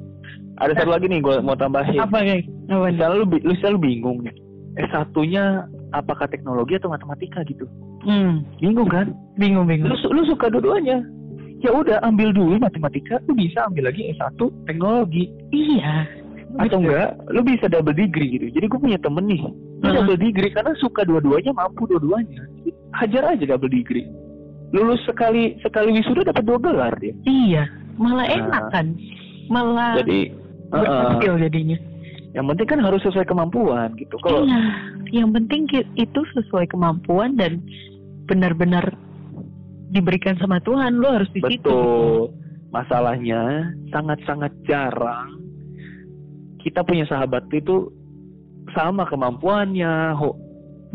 Ada 0.61 0.73
satu 0.77 0.91
lagi 0.93 1.09
nih 1.09 1.19
gue 1.19 1.35
mau 1.41 1.57
tambahin. 1.57 1.97
Apa 1.97 2.21
guys? 2.21 2.45
Apa 2.69 2.85
nih? 2.85 2.93
Misalnya 2.93 3.17
lu, 3.17 3.25
lu 3.33 3.53
selalu 3.57 3.77
bingung 3.81 4.21
nih. 4.21 4.35
S1-nya 4.79 5.67
apakah 5.91 6.29
teknologi 6.29 6.77
atau 6.77 6.87
matematika 6.87 7.43
gitu. 7.43 7.67
Hmm, 8.01 8.45
Bingung 8.57 8.87
kan? 8.87 9.11
bingung 9.35 9.65
bingung. 9.65 9.89
Lu, 9.89 9.97
lu 10.09 10.21
suka 10.23 10.47
dua-duanya. 10.47 11.01
Ya 11.61 11.69
udah 11.69 12.01
ambil 12.01 12.33
dulu 12.33 12.57
matematika, 12.57 13.21
lu 13.29 13.37
bisa 13.37 13.61
ambil 13.65 13.89
lagi 13.89 14.09
S1 14.15 14.37
teknologi. 14.65 15.29
Iya. 15.51 16.09
Atau 16.57 16.77
Betul. 16.77 16.79
enggak, 16.83 17.09
lu 17.29 17.41
bisa 17.45 17.65
double 17.69 17.93
degree 17.93 18.29
gitu. 18.33 18.45
Jadi 18.51 18.65
gue 18.65 18.79
punya 18.81 18.97
temen 18.97 19.23
nih, 19.23 19.39
lu 19.45 19.53
Heeh. 19.81 19.93
double 19.93 20.17
degree 20.17 20.49
karena 20.49 20.73
suka 20.77 21.05
dua-duanya, 21.05 21.53
mampu 21.53 21.85
dua-duanya. 21.85 22.41
Hajar 22.91 23.23
aja 23.29 23.45
double 23.45 23.69
degree. 23.69 24.09
Lulus 24.71 24.99
sekali 25.05 25.59
sekali 25.61 25.93
wisuda 25.93 26.25
dapat 26.25 26.43
dua 26.43 26.57
gelar 26.57 26.93
dia. 26.97 27.13
Iya. 27.23 27.63
Malah 27.95 28.25
Nah. 28.25 28.35
enak 28.39 28.63
kan. 28.71 28.87
Malah 29.47 29.93
Jadi 30.01 30.31
berhasil 30.71 31.35
jadinya. 31.37 31.77
yang 32.31 32.47
penting 32.47 32.63
kan 32.63 32.79
harus 32.79 33.03
sesuai 33.03 33.27
kemampuan 33.27 33.91
gitu. 33.99 34.15
Kalau 34.23 34.47
Iya. 34.47 34.63
Yang 35.11 35.29
penting 35.35 35.61
itu 35.99 36.21
sesuai 36.31 36.71
kemampuan 36.71 37.35
dan 37.35 37.59
benar-benar 38.23 38.95
diberikan 39.91 40.39
sama 40.39 40.63
Tuhan. 40.63 40.95
Lu 40.95 41.11
harus 41.11 41.27
di 41.35 41.43
situ. 41.43 41.67
Betul. 41.67 42.31
Masalahnya 42.71 43.75
sangat-sangat 43.91 44.55
jarang 44.63 45.41
kita 46.61 46.85
punya 46.85 47.05
sahabat 47.09 47.49
itu 47.51 47.89
sama 48.77 49.03
kemampuannya, 49.09 50.15
ho, 50.15 50.37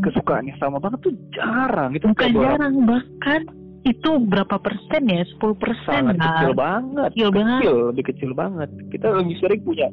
kesukaannya 0.00 0.54
sama 0.62 0.78
banget 0.78 1.10
tuh 1.10 1.14
jarang. 1.34 1.92
Itu 1.92 2.08
Bukan 2.14 2.32
jarang 2.38 2.74
bahkan 2.86 3.42
itu 3.86 4.10
berapa 4.26 4.58
persen 4.58 5.06
ya? 5.06 5.22
10 5.22 5.62
persen 5.62 6.02
sangat 6.10 6.18
kecil 6.18 6.52
banget. 6.58 7.10
Kecil 7.14 7.30
banget. 7.30 7.60
Kecil, 7.62 7.76
lebih 7.94 8.04
kecil 8.10 8.30
banget. 8.34 8.68
Kita 8.90 9.06
lebih 9.14 9.36
sering 9.38 9.62
punya. 9.62 9.88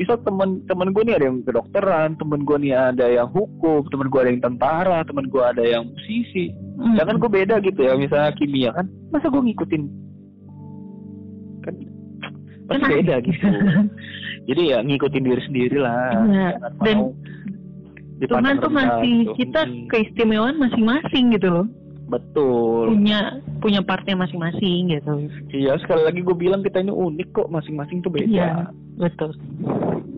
Misal 0.00 0.16
teman-teman 0.24 0.88
gue 0.96 1.02
nih 1.04 1.14
ada 1.20 1.26
yang 1.28 1.38
kedokteran, 1.44 2.08
temen 2.16 2.40
gue 2.48 2.56
nih 2.64 2.72
ada 2.72 3.06
yang 3.06 3.28
hukum, 3.28 3.84
temen 3.92 4.08
gue 4.08 4.20
ada 4.24 4.30
yang 4.32 4.42
tentara, 4.42 4.98
temen 5.04 5.28
gue 5.28 5.44
ada 5.44 5.62
yang 5.62 5.84
musisi. 5.92 6.56
Hmm. 6.80 6.96
Jangan 6.96 7.20
gue 7.20 7.30
beda 7.30 7.54
gitu 7.60 7.80
ya, 7.84 7.92
misalnya 7.94 8.32
kimia 8.34 8.70
kan, 8.72 8.88
masa 9.12 9.30
gue 9.30 9.42
ngikutin 9.44 9.82
kan 11.64 11.74
pasti 12.68 12.84
beda 13.00 13.14
gitu. 13.24 13.46
Jadi 14.48 14.62
ya 14.72 14.78
ngikutin 14.84 15.24
diri 15.24 15.42
sendiri 15.48 15.78
lah. 15.80 16.12
Jangan 16.80 17.12
dan 18.14 18.30
Tuhan 18.30 18.56
tuh 18.62 18.70
ngasih 18.70 19.14
gitu. 19.26 19.32
kita 19.42 19.60
Mm-mm. 19.66 19.86
keistimewaan 19.90 20.56
masing-masing 20.56 21.34
gitu 21.34 21.48
loh. 21.50 21.66
Betul. 22.06 22.92
Punya 22.94 23.40
punya 23.58 23.80
partnya 23.80 24.14
masing-masing 24.18 24.92
gitu. 24.92 25.12
Iya 25.52 25.80
sekali 25.80 26.04
lagi 26.04 26.20
gue 26.20 26.36
bilang 26.36 26.60
kita 26.60 26.84
ini 26.84 26.92
unik 26.92 27.28
kok, 27.32 27.48
masing-masing 27.48 28.04
tuh 28.04 28.12
beda. 28.12 28.28
Iya, 28.28 28.52
betul. 29.00 29.32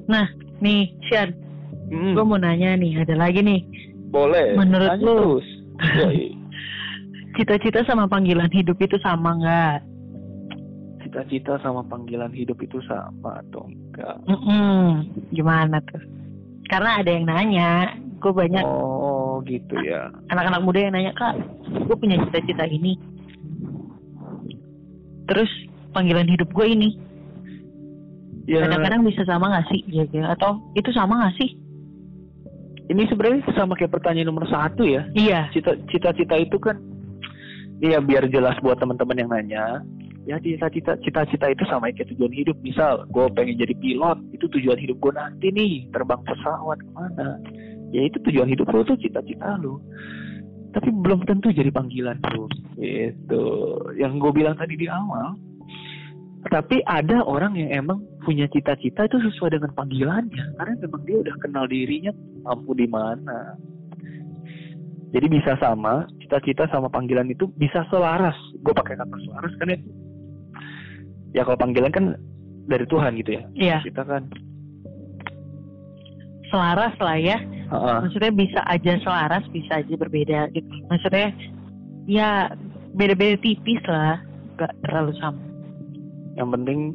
Nah, 0.07 0.27
nih, 0.63 0.95
Shan, 1.11 1.35
Mm, 1.87 2.19
gue 2.19 2.25
mau 2.27 2.35
nanya 2.35 2.75
nih, 2.75 2.99
ada 2.99 3.15
lagi 3.15 3.39
nih. 3.47 3.63
boleh. 4.11 4.59
menurut 4.59 4.91
Tanya 4.91 5.07
lu? 5.07 5.15
terus. 5.39 5.47
Cita-cita 7.39 7.85
sama 7.87 8.11
panggilan 8.11 8.51
hidup 8.51 8.75
itu 8.81 8.99
sama 9.05 9.39
nggak? 9.39 9.79
Cita-cita 11.05 11.63
sama 11.63 11.87
panggilan 11.87 12.33
hidup 12.35 12.59
itu 12.59 12.83
sama 12.91 13.39
atau 13.47 13.71
enggak? 13.71 14.17
Mm-mm. 14.27 15.07
Gimana 15.31 15.79
tuh? 15.87 16.03
Karena 16.67 16.99
ada 16.99 17.11
yang 17.13 17.31
nanya, 17.31 17.71
gue 18.19 18.33
banyak 18.35 18.65
Oh 18.67 19.16
gitu 19.45 19.77
ya. 19.83 20.09
anak-anak 20.31 20.63
muda 20.63 20.79
yang 20.81 20.95
nanya 20.95 21.13
kak, 21.13 21.37
gue 21.67 21.97
punya 21.99 22.17
cita-cita 22.25 22.65
ini. 22.65 22.97
Terus 25.27 25.51
panggilan 25.91 26.31
hidup 26.31 26.49
gue 26.55 26.67
ini, 26.69 26.91
Ya, 28.47 28.63
kadang-kadang 28.63 29.03
bisa 29.03 29.27
sama 29.27 29.51
nggak 29.51 29.67
sih? 29.75 29.83
Gitu. 29.91 30.23
Atau 30.23 30.63
itu 30.79 30.91
sama 30.95 31.19
nggak 31.19 31.37
sih? 31.43 31.51
ini 32.87 33.03
sebenarnya 33.11 33.43
sama 33.59 33.75
kayak 33.75 33.99
pertanyaan 33.99 34.31
nomor 34.31 34.47
satu 34.47 34.87
ya. 34.87 35.03
Iya. 35.11 35.51
Cita- 35.51 35.75
Cita-cita 35.91 36.39
itu 36.39 36.55
kan, 36.63 36.79
iya 37.83 37.99
biar 37.99 38.31
jelas 38.31 38.55
buat 38.63 38.79
teman-teman 38.79 39.19
yang 39.19 39.31
nanya. 39.35 39.83
Ya 40.23 40.39
cita-cita 40.39 40.95
cita-cita 41.03 41.51
itu 41.51 41.67
sama 41.67 41.91
kayak 41.91 42.15
tujuan 42.15 42.31
hidup. 42.31 42.55
Misal, 42.63 43.03
gue 43.11 43.27
pengen 43.35 43.59
jadi 43.59 43.75
pilot, 43.75 44.19
itu 44.35 44.47
tujuan 44.47 44.79
hidup 44.79 45.03
gue 45.03 45.13
nanti 45.19 45.51
nih, 45.51 45.91
terbang 45.91 46.23
pesawat 46.23 46.79
ke 46.79 46.91
mana. 46.95 47.43
Ya 47.97 48.13
itu 48.13 48.21
tujuan 48.29 48.53
hidup 48.53 48.69
lo 48.69 48.85
tuh 48.85 49.01
cita-cita 49.01 49.57
lo. 49.57 49.81
Tapi 50.77 50.93
belum 50.93 51.25
tentu 51.25 51.49
jadi 51.49 51.73
panggilan 51.73 52.21
lo. 52.37 52.53
Itu 52.77 53.43
yang 53.97 54.21
gue 54.21 54.33
bilang 54.37 54.61
tadi 54.61 54.77
di 54.77 54.85
awal. 54.85 55.41
Tapi 56.47 56.85
ada 56.85 57.27
orang 57.27 57.57
yang 57.59 57.73
emang 57.73 58.05
punya 58.23 58.47
cita-cita 58.53 59.09
itu 59.09 59.19
sesuai 59.19 59.59
dengan 59.59 59.75
panggilannya, 59.75 60.55
karena 60.55 60.75
memang 60.79 61.03
dia 61.03 61.17
udah 61.27 61.35
kenal 61.43 61.65
dirinya 61.67 62.15
mampu 62.47 62.71
di 62.79 62.87
mana. 62.87 63.59
Jadi 65.11 65.27
bisa 65.27 65.59
sama, 65.59 66.07
cita-cita 66.23 66.71
sama 66.71 66.87
panggilan 66.87 67.27
itu 67.33 67.51
bisa 67.59 67.83
selaras. 67.91 68.37
Gue 68.63 68.71
pakai 68.77 68.95
kata 68.95 69.17
selaras 69.27 69.53
kan 69.59 69.75
ya. 69.75 69.79
Ya 71.35 71.43
kalau 71.43 71.59
panggilan 71.59 71.91
kan 71.91 72.15
dari 72.71 72.87
Tuhan 72.87 73.19
gitu 73.19 73.31
ya. 73.41 73.43
Iya. 73.57 73.79
Kita 73.83 74.07
kan, 74.07 74.31
Selaras 76.47 76.95
lah 76.99 77.17
ya. 77.17 77.39
Heeh. 77.67 77.97
Maksudnya 78.03 78.31
bisa 78.31 78.61
aja 78.63 78.93
selaras, 79.01 79.43
bisa 79.51 79.79
aja 79.79 79.95
berbeda 79.95 80.51
gitu. 80.51 80.71
Maksudnya 80.87 81.35
ya 82.07 82.51
beda-beda 82.93 83.35
tipis 83.39 83.83
lah, 83.85 84.23
nggak 84.55 84.73
terlalu 84.83 85.13
sama. 85.17 85.41
yang 86.37 86.53
penting 86.53 86.93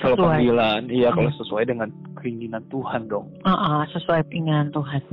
kalau 0.00 0.16
Sesuai. 0.16 0.32
panggilan, 0.40 0.82
iya 0.88 1.12
kalau 1.12 1.28
Hmm. 1.28 1.38
sesuai 1.38 1.64
dengan 1.66 1.88
keinginan 2.16 2.64
Tuhan 2.66 3.04
dong. 3.04 3.28
Ah, 3.44 3.84
sesuai 3.86 4.24
keinginan 4.26 4.72
Tuhan. 4.72 5.04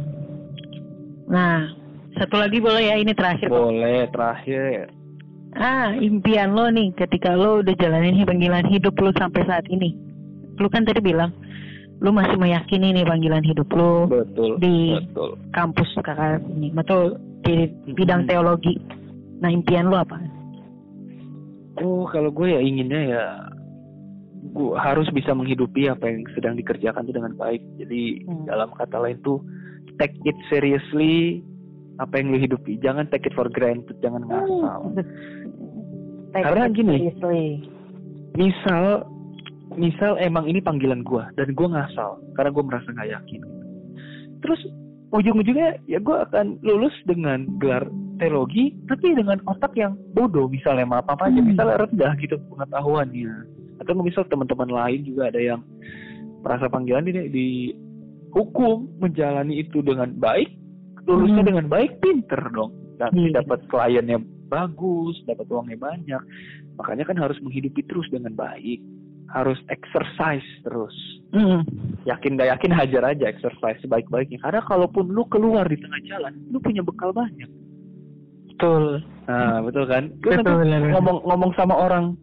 Nah, 1.28 1.67
satu 2.15 2.39
lagi 2.39 2.63
boleh 2.63 2.88
ya 2.88 2.95
ini 2.95 3.12
terakhir. 3.12 3.52
kok. 3.52 3.60
Boleh 3.60 4.08
terakhir. 4.10 4.88
Ah, 5.54 5.91
impian 5.91 6.56
lo 6.56 6.71
nih 6.71 6.95
ketika 6.95 7.36
lo 7.36 7.60
udah 7.60 7.76
jalanin 7.76 8.23
panggilan 8.23 8.63
hidup 8.63 8.95
lo 8.95 9.12
sampai 9.12 9.43
saat 9.43 9.67
ini. 9.67 9.91
Lo 10.56 10.71
kan 10.71 10.88
tadi 10.88 11.04
bilang 11.04 11.36
lo 11.98 12.10
masih 12.12 12.36
meyakini 12.36 12.94
nih 12.94 13.04
panggilan 13.04 13.42
hidup 13.42 13.66
lo 13.72 14.06
Betul. 14.06 14.58
Di- 14.58 15.02
Betul. 15.04 15.30
kampus 15.50 15.90
kakak 15.98 16.42
ini, 16.48 16.70
betul 16.70 17.18
di 17.42 17.66
bidang 17.92 18.24
Hmm. 18.24 18.30
teologi. 18.30 18.78
Nah, 19.38 19.50
impian 19.50 19.88
lo 19.88 19.98
apa? 19.98 20.18
Oh, 21.78 22.06
kalau 22.06 22.30
gue 22.30 22.50
ya 22.50 22.60
inginnya 22.60 23.02
ya 23.08 23.24
gue 24.48 24.74
harus 24.74 25.06
bisa 25.10 25.32
menghidupi 25.32 25.86
apa 25.86 26.06
yang 26.06 26.26
sedang 26.34 26.54
dikerjakan 26.54 27.04
itu 27.04 27.14
dengan 27.14 27.34
baik. 27.34 27.62
Jadi 27.78 28.02
Hmm. 28.24 28.46
dalam 28.46 28.70
kata 28.72 28.98
lain 28.98 29.18
tuh 29.22 29.42
take 29.98 30.18
it 30.24 30.38
seriously 30.48 31.42
apa 31.98 32.18
yang 32.18 32.30
lu 32.30 32.38
hidupi. 32.40 32.78
Jangan 32.78 33.10
take 33.10 33.26
it 33.26 33.34
for 33.34 33.46
granted, 33.48 33.98
jangan 34.00 34.22
ngasal. 34.24 34.82
Hmm. 34.88 35.02
Karena 36.46 36.70
gini. 36.70 37.10
Seriously. 37.10 37.46
misal 38.34 39.02
misal 39.75 40.15
emang 40.17 40.47
ini 40.47 40.63
panggilan 40.63 41.03
gue 41.03 41.23
dan 41.36 41.51
gue 41.51 41.67
ngasal 41.67 42.21
karena 42.39 42.49
gue 42.56 42.63
merasa 42.63 42.88
nggak 42.93 43.12
yakin 43.19 43.41
terus 44.39 44.62
ujung-ujungnya 45.12 45.82
ya 45.88 45.99
gue 45.99 46.17
akan 46.30 46.60
lulus 46.63 46.95
dengan 47.03 47.43
gelar 47.60 47.84
teologi 48.17 48.73
tapi 48.88 49.13
dengan 49.13 49.38
otak 49.45 49.75
yang 49.75 49.93
bodoh 50.15 50.47
misalnya 50.47 50.88
apa 50.88 51.13
apa 51.13 51.30
aja 51.30 51.39
Hmm. 51.39 51.49
misalnya 51.53 51.75
rendah 51.84 52.12
gitu 52.17 52.36
pengetahuannya 52.51 53.34
atau 53.77 53.93
misal 54.01 54.23
teman-teman 54.25 54.71
lain 54.71 55.06
juga 55.06 55.30
ada 55.30 55.38
yang 55.39 55.62
merasa 56.41 56.65
panggilan 56.71 57.06
ini 57.08 57.30
di 57.30 57.47
hukum 58.34 58.88
menjalani 58.99 59.62
itu 59.62 59.80
dengan 59.86 60.12
baik 60.17 60.49
lulusnya 61.06 61.43
Hmm. 61.45 61.49
dengan 61.53 61.65
baik 61.69 62.01
pinter 62.03 62.41
dong 62.51 62.71
dan 62.97 63.13
Iya. 63.13 63.43
dapat 63.43 63.63
kliennya 63.69 64.17
bagus 64.47 65.15
dapat 65.27 65.45
uangnya 65.47 65.77
banyak 65.77 66.21
makanya 66.80 67.03
kan 67.06 67.17
harus 67.19 67.38
menghidupi 67.43 67.84
terus 67.86 68.08
dengan 68.10 68.34
baik 68.34 68.80
harus 69.32 69.60
exercise 69.68 70.46
terus. 70.63 70.96
Mm. 71.28 71.68
yakin 72.08 72.40
gak 72.40 72.56
yakin 72.56 72.72
hajar 72.72 73.04
aja 73.04 73.28
exercise 73.28 73.76
sebaik-baiknya. 73.84 74.40
Karena 74.40 74.63
kalaupun 74.63 75.12
lu 75.12 75.28
keluar 75.28 75.68
di 75.68 75.76
tengah 75.76 76.00
jalan 76.08 76.34
lu 76.48 76.58
punya 76.63 76.80
bekal 76.80 77.12
banyak. 77.12 77.52
Betul. 78.56 79.04
nah 79.28 79.60
betul 79.60 79.86
kan? 79.92 80.08
Lu 80.24 80.30
Betul, 80.32 80.66
nanti 80.72 80.88
ngomong 80.96 81.18
ngomong 81.28 81.52
sama 81.60 81.76
orang. 81.76 82.16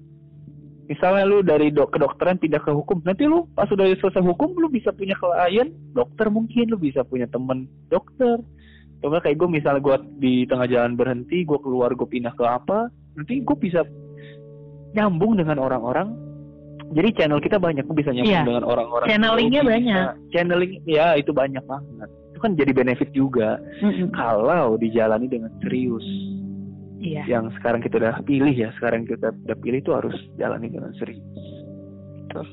Misalnya 0.88 1.24
lu 1.28 1.44
dari 1.44 1.68
dok 1.68 1.96
kedokteran 1.96 2.40
pindah 2.40 2.60
ke 2.60 2.72
hukum 2.72 3.04
nanti 3.04 3.28
lu 3.28 3.44
pas 3.52 3.68
udah 3.68 3.88
selesai 4.00 4.24
hukum 4.24 4.56
lu 4.56 4.68
bisa 4.72 4.92
punya 4.92 5.16
klien 5.16 5.72
dokter 5.92 6.28
mungkin 6.32 6.72
lu 6.72 6.80
bisa 6.80 7.04
punya 7.04 7.28
temen 7.28 7.68
dokter. 7.92 8.40
Coba 9.04 9.20
kayak 9.20 9.36
gue 9.36 9.48
misalnya 9.52 9.84
gue 9.84 9.96
di 10.16 10.34
tengah 10.48 10.64
jalan 10.64 10.96
berhenti 10.96 11.44
gue 11.44 11.60
keluar 11.60 11.92
gue 11.92 12.08
pindah 12.08 12.32
ke 12.32 12.44
apa 12.44 12.88
nanti 13.20 13.44
gue 13.44 13.56
bisa 13.60 13.84
nyambung 14.96 15.36
dengan 15.36 15.60
orang-orang 15.60 16.33
jadi 16.92 17.08
channel 17.16 17.40
kita 17.40 17.56
banyak 17.56 17.86
bisa 17.88 18.10
nyambung 18.10 18.28
Iya. 18.30 18.44
dengan 18.44 18.64
orang-orang 18.64 19.06
Channelingnya 19.08 19.62
banyak. 19.62 20.06
channeling 20.30 20.72
ya 20.84 21.16
itu 21.16 21.30
banyak 21.30 21.64
banget 21.64 22.08
itu 22.30 22.38
kan 22.38 22.52
jadi 22.54 22.72
benefit 22.72 23.10
juga 23.10 23.56
Mm-mm. 23.80 24.12
kalau 24.12 24.76
dijalani 24.76 25.24
dengan 25.26 25.48
serius 25.60 26.04
Iya. 26.98 27.24
yang 27.26 27.48
sekarang 27.54 27.80
kita 27.80 27.96
udah 27.96 28.20
pilih 28.22 28.52
ya 28.52 28.72
sekarang 28.74 29.04
kita 29.04 29.32
udah 29.44 29.56
pilih 29.58 29.78
itu 29.78 29.92
harus 29.92 30.12
jalani 30.34 30.68
dengan 30.68 30.92
serius 30.94 31.20
Tuhan 32.30 32.48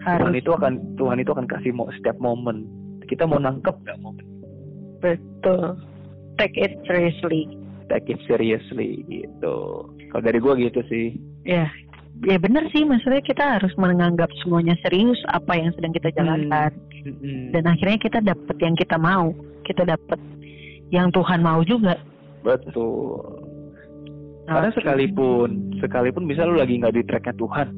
Harus 0.00 0.38
itu 0.38 0.50
akan 0.50 0.72
Tuhan 0.94 1.18
itu 1.18 1.30
akan 1.30 1.46
kasih 1.46 1.70
mo 1.70 1.90
setiap 1.92 2.14
momen 2.16 2.66
kita 3.04 3.22
mau 3.22 3.38
nangkep 3.38 3.74
nggak 3.76 3.98
momen 3.98 4.22
betul. 4.96 5.76
Take 6.36 6.56
it 6.56 6.76
seriously. 6.84 7.46
take 7.86 8.06
it 8.06 8.18
seriously 8.26 9.02
gitu 9.06 9.56
kalau 10.10 10.22
dari 10.22 10.38
gua 10.38 10.54
gitu 10.54 10.82
sih 10.86 11.14
Ya, 11.42 11.70
ya 12.24 12.36
benar 12.40 12.64
sih. 12.72 12.86
Maksudnya 12.86 13.20
kita 13.20 13.60
harus 13.60 13.74
menganggap 13.76 14.30
semuanya 14.40 14.78
serius 14.80 15.20
apa 15.28 15.58
yang 15.58 15.74
sedang 15.76 15.92
kita 15.92 16.08
jalankan. 16.16 16.72
Dan 17.52 17.64
akhirnya 17.68 17.98
kita 18.00 18.18
dapat 18.24 18.56
yang 18.62 18.74
kita 18.78 18.96
mau. 18.96 19.34
Kita 19.66 19.84
dapat 19.84 20.20
yang 20.94 21.10
Tuhan 21.10 21.42
mau 21.42 21.60
juga. 21.66 21.98
betul 22.46 23.46
karena 24.46 24.70
sekalipun 24.70 25.74
sekalipun 25.82 26.22
misal 26.22 26.54
lu 26.54 26.62
lagi 26.62 26.78
nggak 26.78 26.94
di 26.94 27.02
tracknya 27.02 27.34
Tuhan 27.34 27.68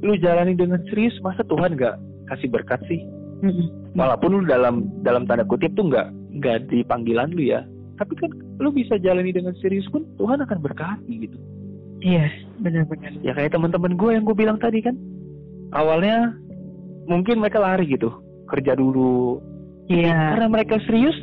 lu 0.00 0.16
jalani 0.16 0.56
dengan 0.56 0.80
serius 0.88 1.12
masa 1.20 1.44
Tuhan 1.44 1.76
nggak 1.76 1.96
kasih 2.32 2.48
berkat 2.48 2.80
sih 2.88 3.00
Mm-mm. 3.44 3.92
walaupun 3.92 4.40
lu 4.40 4.40
dalam 4.48 4.88
dalam 5.04 5.28
tanda 5.28 5.44
kutip 5.44 5.76
tuh 5.76 5.92
nggak 5.92 6.08
nggak 6.40 6.72
di 6.72 6.80
panggilan 6.88 7.36
lu 7.36 7.44
ya 7.44 7.60
tapi 8.00 8.16
kan 8.16 8.32
lu 8.60 8.72
bisa 8.72 8.96
jalani 9.00 9.32
dengan 9.32 9.52
serius 9.60 9.84
pun 9.92 10.08
Tuhan 10.16 10.40
akan 10.40 10.58
berkati 10.64 11.28
gitu 11.28 11.36
Iya, 12.06 12.30
benar-benar. 12.62 13.10
ya 13.18 13.34
kayak 13.34 13.50
teman-teman 13.50 13.98
gue 13.98 14.10
yang 14.14 14.22
gue 14.22 14.36
bilang 14.36 14.62
tadi 14.62 14.78
kan 14.78 14.94
awalnya 15.74 16.38
mungkin 17.04 17.42
mereka 17.42 17.58
lari 17.58 17.90
gitu 17.90 18.14
kerja 18.46 18.78
dulu 18.78 19.42
Iya. 19.90 20.38
karena 20.38 20.46
mereka 20.46 20.78
serius 20.86 21.18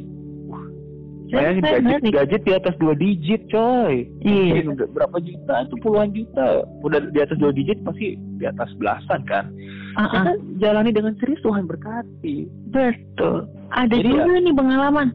Saya- 1.34 1.58
gadget, 1.58 2.14
gadget 2.14 2.42
di 2.46 2.54
atas 2.54 2.76
dua 2.78 2.94
digit 2.94 3.48
coy 3.50 4.06
Iya. 4.22 4.70
Udah 4.70 4.86
berapa 4.86 5.18
juta 5.18 5.66
itu 5.66 5.76
puluhan 5.80 6.12
juta 6.12 6.62
udah 6.84 7.00
di 7.10 7.20
atas 7.20 7.40
dua 7.40 7.50
digit 7.50 7.80
pasti 7.82 8.14
di 8.38 8.46
atas 8.46 8.70
belasan 8.78 9.24
kan 9.26 9.50
Ya 9.94 10.04
ah, 10.04 10.10
kan, 10.26 10.38
jalani 10.58 10.90
dengan 10.90 11.14
serius 11.18 11.42
Tuhan 11.42 11.64
berkati 11.66 12.50
betul. 12.70 13.46
Ada 13.70 13.94
Jadi 13.94 14.10
juga 14.10 14.42
nih 14.42 14.54
pengalaman. 14.54 15.08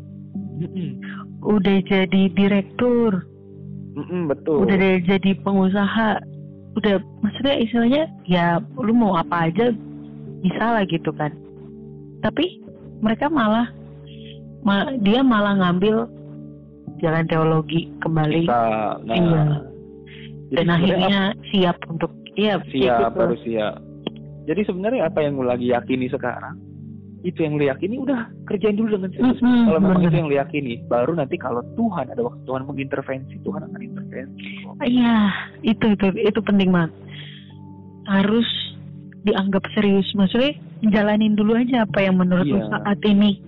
Mm-mm. 0.59 0.91
Udah 1.43 1.79
jadi 1.83 2.23
direktur, 2.31 3.27
Mm-mm, 3.99 4.31
betul 4.31 4.63
udah 4.63 4.77
deh 4.79 5.03
jadi 5.03 5.31
pengusaha, 5.43 6.23
udah 6.79 6.95
maksudnya 7.21 7.55
istilahnya 7.59 8.03
ya 8.25 8.47
lu 8.79 8.95
mau 8.95 9.19
apa 9.19 9.51
aja 9.51 9.75
bisa 10.39 10.65
lah 10.79 10.87
gitu 10.87 11.11
kan. 11.11 11.35
Tapi 12.23 12.63
mereka 13.03 13.27
malah 13.27 13.67
ma- 14.63 14.95
dia 15.03 15.23
malah 15.23 15.59
ngambil 15.59 16.07
jalan 16.99 17.27
teologi 17.27 17.91
kembali 18.03 18.47
Bisa, 18.47 18.99
nah, 19.03 19.15
Iya. 19.15 19.43
Dan 20.49 20.67
akhirnya 20.73 21.21
siap 21.53 21.77
untuk 21.87 22.11
iya 22.35 22.57
apa- 22.59 22.71
siap 22.71 23.13
gitu. 23.15 23.19
harus 23.21 23.41
siap 23.43 23.75
jadi 24.49 24.61
sebenarnya 24.65 25.03
apa 25.11 25.19
yang 25.21 25.37
lu 25.37 25.45
lagi 25.45 25.75
yakini 25.75 26.07
sekarang 26.09 26.57
itu 27.19 27.43
yang 27.43 27.59
lu 27.59 27.67
yakini 27.67 27.99
udah 27.99 28.31
kerjain 28.47 28.79
dulu 28.79 28.95
dengan 28.95 29.11
serius 29.11 29.43
Mm-mm, 29.43 29.67
kalau 29.67 29.81
memang 29.83 29.99
bener. 29.99 30.09
itu 30.09 30.17
yang 30.17 30.29
lu 30.31 30.37
yakini 30.39 30.73
baru 30.87 31.13
nanti 31.15 31.35
kalau 31.35 31.67
Tuhan 31.75 32.07
ada 32.09 32.23
waktu 32.23 32.41
Tuhan 32.47 32.63
mengintervensi 32.65 33.35
Tuhan 33.43 33.61
akan 33.65 33.81
intervensi 33.81 34.47
kok. 34.63 34.75
Iya, 34.81 35.17
itu 35.63 35.87
itu 35.93 36.07
itu 36.15 36.41
penting 36.41 36.71
banget. 36.71 36.93
Harus 38.07 38.47
dianggap 39.27 39.67
serius. 39.75 40.07
Maksudnya 40.15 40.55
jalanin 40.89 41.35
dulu 41.35 41.59
aja 41.59 41.83
apa 41.83 41.99
yang 42.01 42.17
menurut 42.17 42.47
lu 42.47 42.63
Iya. 42.63 42.71
saat 42.71 42.99
ini 43.03 43.43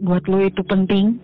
buat 0.00 0.24
lu 0.24 0.40
itu 0.40 0.64
penting. 0.64 1.20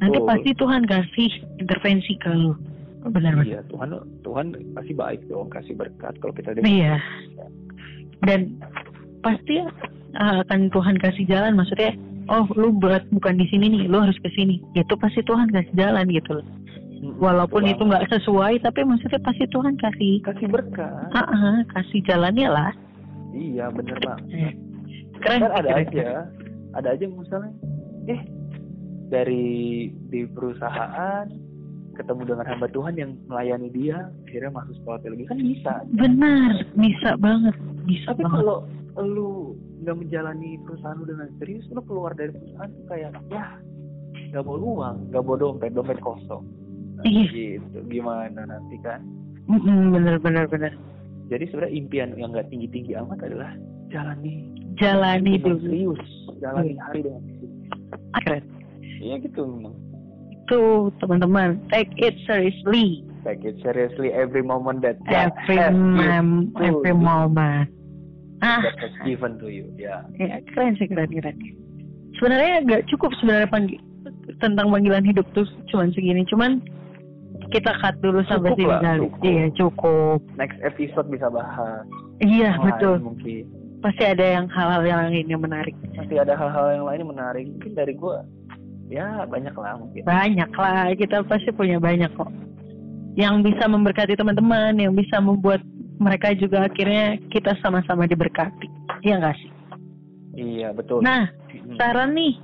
Nanti 0.00 0.16
Betul. 0.16 0.28
pasti 0.28 0.50
Tuhan 0.54 0.82
kasih 0.84 1.30
intervensi 1.56 2.12
ke 2.16 2.30
lu. 2.30 2.52
Benar 3.00 3.40
iya 3.40 3.64
Tuhan 3.72 3.96
Tuhan 4.20 4.52
pasti 4.76 4.92
baik 4.92 5.24
dong 5.32 5.48
kasih 5.48 5.72
berkat 5.72 6.12
kalau 6.20 6.36
kita 6.36 6.52
Iya. 6.60 7.00
Dan 8.20 8.60
pasti 9.20 9.60
akan 10.14 10.68
Tuhan 10.68 10.96
kasih 10.98 11.24
jalan. 11.24 11.54
Maksudnya, 11.54 11.94
oh 12.26 12.44
lu 12.54 12.74
buat 12.74 13.04
bukan 13.10 13.36
di 13.36 13.46
sini 13.46 13.66
nih, 13.68 13.82
lu 13.86 14.00
harus 14.00 14.18
ke 14.18 14.28
sini. 14.32 14.58
Itu 14.74 14.96
pasti 14.96 15.22
Tuhan 15.22 15.48
kasih 15.48 15.74
jalan 15.74 16.08
gitu 16.10 16.40
loh. 16.40 16.46
Walaupun 17.16 17.64
betul 17.64 17.72
itu 17.72 17.82
nggak 17.88 18.06
sesuai, 18.12 18.60
tapi 18.60 18.84
maksudnya 18.84 19.20
pasti 19.20 19.48
Tuhan 19.48 19.72
kasih 19.76 20.20
kasih 20.20 20.46
berkat 20.46 21.08
Ah, 21.10 21.24
ah, 21.24 21.56
kasih 21.70 22.04
jalannya 22.04 22.48
lah. 22.48 22.72
iya 23.30 23.70
bener 23.70 23.94
bang 23.96 24.20
Keren. 25.22 25.40
kan 25.40 25.54
ada 25.54 25.70
keren. 25.70 25.86
aja 25.86 26.08
ada 26.74 26.88
aja 26.90 27.04
misalnya 27.06 27.52
eh 28.04 28.20
dari 29.06 29.46
di 30.06 30.26
perusahaan 30.28 31.30
ketemu 31.94 32.22
dengan 32.26 32.46
hamba 32.46 32.66
Tuhan 32.68 32.94
yang 32.94 33.14
melayani 33.26 33.70
dia 33.70 34.10
akhirnya 34.24 34.50
masuk 34.50 34.74
sekolah 34.76 34.98
teologi 35.00 35.24
kan 35.24 35.38
bisa 35.38 35.72
Benar, 35.90 36.50
bisa 36.74 37.10
banget, 37.16 37.54
bisa 37.84 38.06
tapi 38.10 38.22
banget. 38.22 38.34
kalau 38.34 38.58
lu 38.98 39.54
nggak 39.80 39.96
menjalani 39.96 40.58
perusahaan 40.62 40.98
lu 40.98 41.06
dengan 41.06 41.28
serius 41.38 41.64
lu 41.70 41.80
keluar 41.82 42.12
dari 42.12 42.32
perusahaan 42.32 42.68
tuh 42.68 42.84
kayak 42.86 43.10
ya 43.30 43.46
nggak 44.30 44.42
bawa 44.42 44.58
uang 44.58 44.96
nggak 45.10 45.22
bawa 45.22 45.36
dompet 45.38 45.70
dompet 45.72 45.98
kosong 46.00 46.44
Nah, 47.00 47.08
Iya. 47.08 47.32
gitu 47.32 47.78
gimana 47.88 48.44
nanti 48.44 48.76
kan 48.84 49.00
bener 49.48 50.20
bener 50.20 50.44
bener. 50.46 50.76
jadi 51.26 51.48
sebenarnya 51.48 51.72
impian 51.72 52.08
yang 52.14 52.28
nggak 52.30 52.52
tinggi 52.52 52.68
tinggi 52.68 52.92
amat 52.92 53.24
adalah 53.24 53.56
jalani 53.88 54.52
Jalani 54.76 55.40
dengan 55.40 55.64
serius 55.64 56.02
jalani 56.38 56.76
hari 56.76 57.00
dengan 57.00 57.22
serius 57.24 57.56
Keren. 58.20 58.44
iya 59.00 59.16
gitu 59.16 59.40
memang 59.48 59.72
Tuh 60.44 60.90
teman-teman, 60.98 61.62
take 61.70 61.94
it 61.94 62.18
seriously. 62.26 63.06
take 63.22 63.38
it 63.46 63.54
seriously 63.62 64.10
every 64.10 64.42
moment 64.42 64.82
that 64.82 64.98
Every 65.06 65.56
has 65.56 65.70
mom, 65.70 66.50
to 66.58 66.74
every 66.74 66.90
moment. 66.90 67.70
Ah, 68.40 68.60
that 68.60 68.76
has 68.80 68.94
given 69.04 69.36
to 69.36 69.48
you 69.48 69.68
ya 69.76 70.00
ya, 70.16 70.40
keren 70.52 70.72
sih 70.76 70.88
keren 70.88 71.12
keren. 71.12 71.36
Sebenarnya 72.16 72.64
nggak 72.64 72.82
cukup 72.88 73.12
sebenarnya 73.20 73.48
panggi- 73.48 73.80
tentang 74.40 74.68
panggilan 74.68 75.04
hidup 75.04 75.28
tuh 75.32 75.44
cuman 75.68 75.92
segini. 75.92 76.24
Cuman 76.24 76.60
kita 77.50 77.72
cut 77.78 77.96
dulu 78.00 78.20
sampai 78.24 78.52
sini 78.54 78.68
kali. 78.70 79.08
Iya 79.20 79.44
cukup. 79.54 80.22
next 80.36 80.56
episode 80.60 81.08
bisa 81.08 81.28
bahas 81.28 81.84
Iya 82.20 82.56
betul. 82.56 83.00
mungkin 83.00 83.44
Pasti 83.80 84.04
ada 84.04 84.20
yang 84.22 84.44
hal-hal 84.52 84.84
yang 84.84 85.00
lain 85.08 85.24
yang 85.26 85.40
menarik. 85.40 85.72
masih 85.96 86.20
ada 86.20 86.36
hal-hal 86.36 86.66
yang 86.76 86.84
lain 86.84 86.98
yang 87.00 87.12
menarik 87.12 87.44
mungkin 87.48 87.72
dari 87.72 87.92
gua 87.96 88.28
ya 88.88 89.24
banyak 89.24 89.52
lah 89.52 89.72
mungkin 89.76 90.02
Banyak 90.04 90.50
lah, 90.52 90.92
kita 90.94 91.24
pasti 91.24 91.48
punya 91.50 91.80
banyak 91.80 92.12
kok. 92.12 92.28
Yang 93.16 93.52
bisa 93.52 93.64
memberkati 93.66 94.14
teman-teman, 94.14 94.76
yang 94.76 94.92
bisa 94.92 95.16
membuat 95.18 95.64
mereka 96.00 96.32
juga 96.32 96.64
akhirnya 96.64 97.20
kita 97.28 97.54
sama-sama 97.60 98.08
diberkati. 98.08 98.66
Iya 99.04 99.20
nggak 99.20 99.36
sih? 99.36 99.50
iya 100.40 100.70
betul 100.72 101.02
Nah, 101.04 101.28
saran 101.76 102.16
nih, 102.16 102.38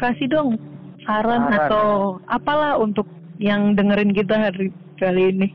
kasih 0.00 0.30
dong 0.30 0.56
saran, 1.04 1.52
Saran, 1.52 1.58
atau 1.68 1.86
apalah 2.32 2.80
untuk 2.80 3.04
yang 3.36 3.76
dengerin 3.76 4.16
kita 4.16 4.50
hari 4.50 4.72
kali 4.96 5.30
ini. 5.30 5.48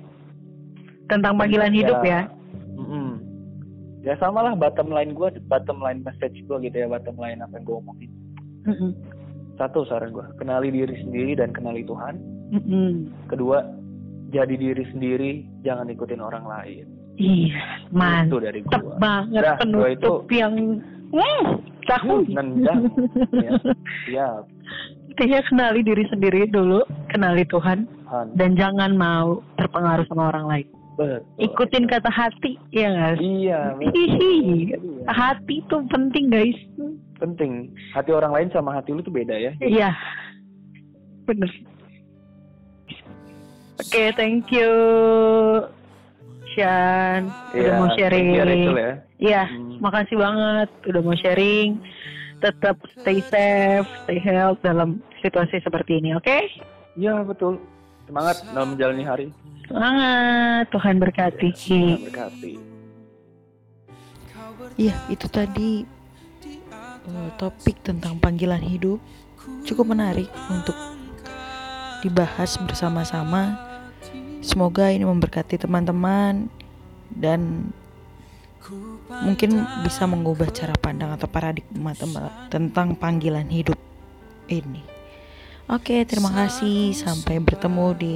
tentang 1.10 1.42
panggilan 1.42 1.74
hidup 1.74 2.06
ya. 2.06 2.30
Mm-mm. 2.78 3.18
Ya 4.06 4.14
sama 4.22 4.46
lah 4.46 4.54
bottom 4.54 4.94
line 4.94 5.18
gue, 5.18 5.42
bottom 5.50 5.82
line 5.82 6.06
message 6.06 6.38
gue 6.46 6.58
gitu 6.70 6.86
ya, 6.86 6.86
bottom 6.86 7.18
line 7.18 7.42
apa 7.42 7.58
yang 7.58 7.66
gue 7.66 7.78
omongin. 7.82 8.12
Mm-mm. 8.70 8.94
Satu 9.58 9.90
saran 9.90 10.14
gue, 10.14 10.22
kenali 10.38 10.70
diri 10.70 11.02
sendiri 11.02 11.34
dan 11.34 11.50
kenali 11.50 11.82
Tuhan. 11.82 12.22
Mm-mm. 12.54 13.10
Kedua, 13.26 13.66
jadi 14.30 14.54
diri 14.54 14.86
sendiri, 14.94 15.32
jangan 15.66 15.90
ikutin 15.90 16.22
orang 16.22 16.46
lain. 16.46 16.99
Iya, 17.20 17.60
Itu 17.84 17.92
mantep 17.92 18.40
dari 18.40 18.60
gue. 18.64 18.80
banget 18.96 19.44
gua 19.44 19.56
penutup 19.60 20.24
yang 20.32 20.54
hmm, 21.12 21.44
cakep. 21.84 22.20
Nendang. 22.32 22.82
ya, 23.36 23.52
siap. 24.08 24.44
Intinya 25.12 25.40
kenali 25.52 25.84
diri 25.84 26.08
sendiri 26.08 26.48
dulu, 26.48 26.80
kenali 27.12 27.44
Tuhan, 27.52 27.84
Tuhan. 28.08 28.26
dan 28.40 28.56
jangan 28.56 28.96
mau 28.96 29.44
terpengaruh 29.60 30.08
sama 30.08 30.32
orang 30.32 30.46
lain. 30.48 30.68
Betul. 30.96 31.20
Ikutin 31.40 31.88
kata 31.88 32.12
hati, 32.12 32.56
ya 32.72 32.88
nggak 32.92 33.20
sih? 33.20 33.28
Iya, 33.48 33.60
Hihi. 33.80 34.36
betul. 34.76 35.04
Hati 35.08 35.56
tuh 35.68 35.84
penting 35.92 36.32
guys. 36.32 36.60
penting. 37.20 37.68
Hati 37.92 38.16
orang 38.16 38.32
lain 38.32 38.48
sama 38.56 38.72
hati 38.72 38.96
lu 38.96 39.04
tuh 39.04 39.12
beda 39.12 39.36
ya. 39.36 39.52
Iya, 39.60 39.92
bener. 41.28 41.52
Oke, 43.80 44.12
thank 44.16 44.52
you, 44.52 44.68
Shan, 46.56 47.30
udah 47.52 47.58
Iya, 47.58 47.72
mau 47.78 47.90
sharing. 47.94 48.28
ya. 48.34 48.92
Iya, 49.20 49.44
Hmm. 49.48 49.78
makasih 49.84 50.16
banget 50.18 50.70
udah 50.88 51.02
mau 51.04 51.16
sharing. 51.18 51.80
Tetap 52.40 52.80
stay 53.00 53.20
safe, 53.28 53.90
stay 54.08 54.20
health 54.24 54.64
dalam 54.64 55.04
situasi 55.20 55.60
seperti 55.60 56.00
ini, 56.00 56.16
oke? 56.16 56.38
Iya, 56.96 57.22
betul. 57.28 57.60
Semangat 58.08 58.42
dalam 58.50 58.74
menjalani 58.74 59.04
hari. 59.04 59.28
Semangat, 59.68 60.72
Tuhan 60.72 60.96
berkati. 60.98 61.50
Tuhan 61.54 62.08
berkati. 62.08 62.54
Iya, 64.80 64.96
itu 65.12 65.28
tadi 65.28 65.84
eh, 67.10 67.30
topik 67.36 67.82
tentang 67.84 68.22
panggilan 68.22 68.62
hidup 68.62 69.02
cukup 69.66 69.92
menarik 69.92 70.30
untuk 70.48 70.78
dibahas 72.00 72.56
bersama-sama. 72.64 73.69
Semoga 74.40 74.88
ini 74.90 75.04
memberkati 75.04 75.60
teman-teman 75.60 76.48
dan 77.12 77.72
mungkin 79.24 79.66
bisa 79.84 80.06
mengubah 80.08 80.48
cara 80.54 80.76
pandang 80.80 81.12
atau 81.16 81.28
paradigma 81.28 81.92
tentang 82.48 82.96
panggilan 82.96 83.48
hidup 83.52 83.78
ini. 84.48 84.84
Oke, 85.70 86.02
terima 86.08 86.34
kasih. 86.34 86.98
Sampai 86.98 87.38
bertemu 87.38 87.88
di 87.94 88.16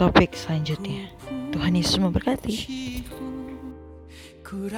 topik 0.00 0.32
selanjutnya. 0.32 1.12
Tuhan 1.52 1.76
Yesus 1.76 2.00
memberkati. 2.00 2.56
Ku 4.46 4.70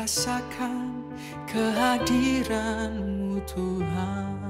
kehadiranmu 1.48 3.36
Tuhan 3.44 4.47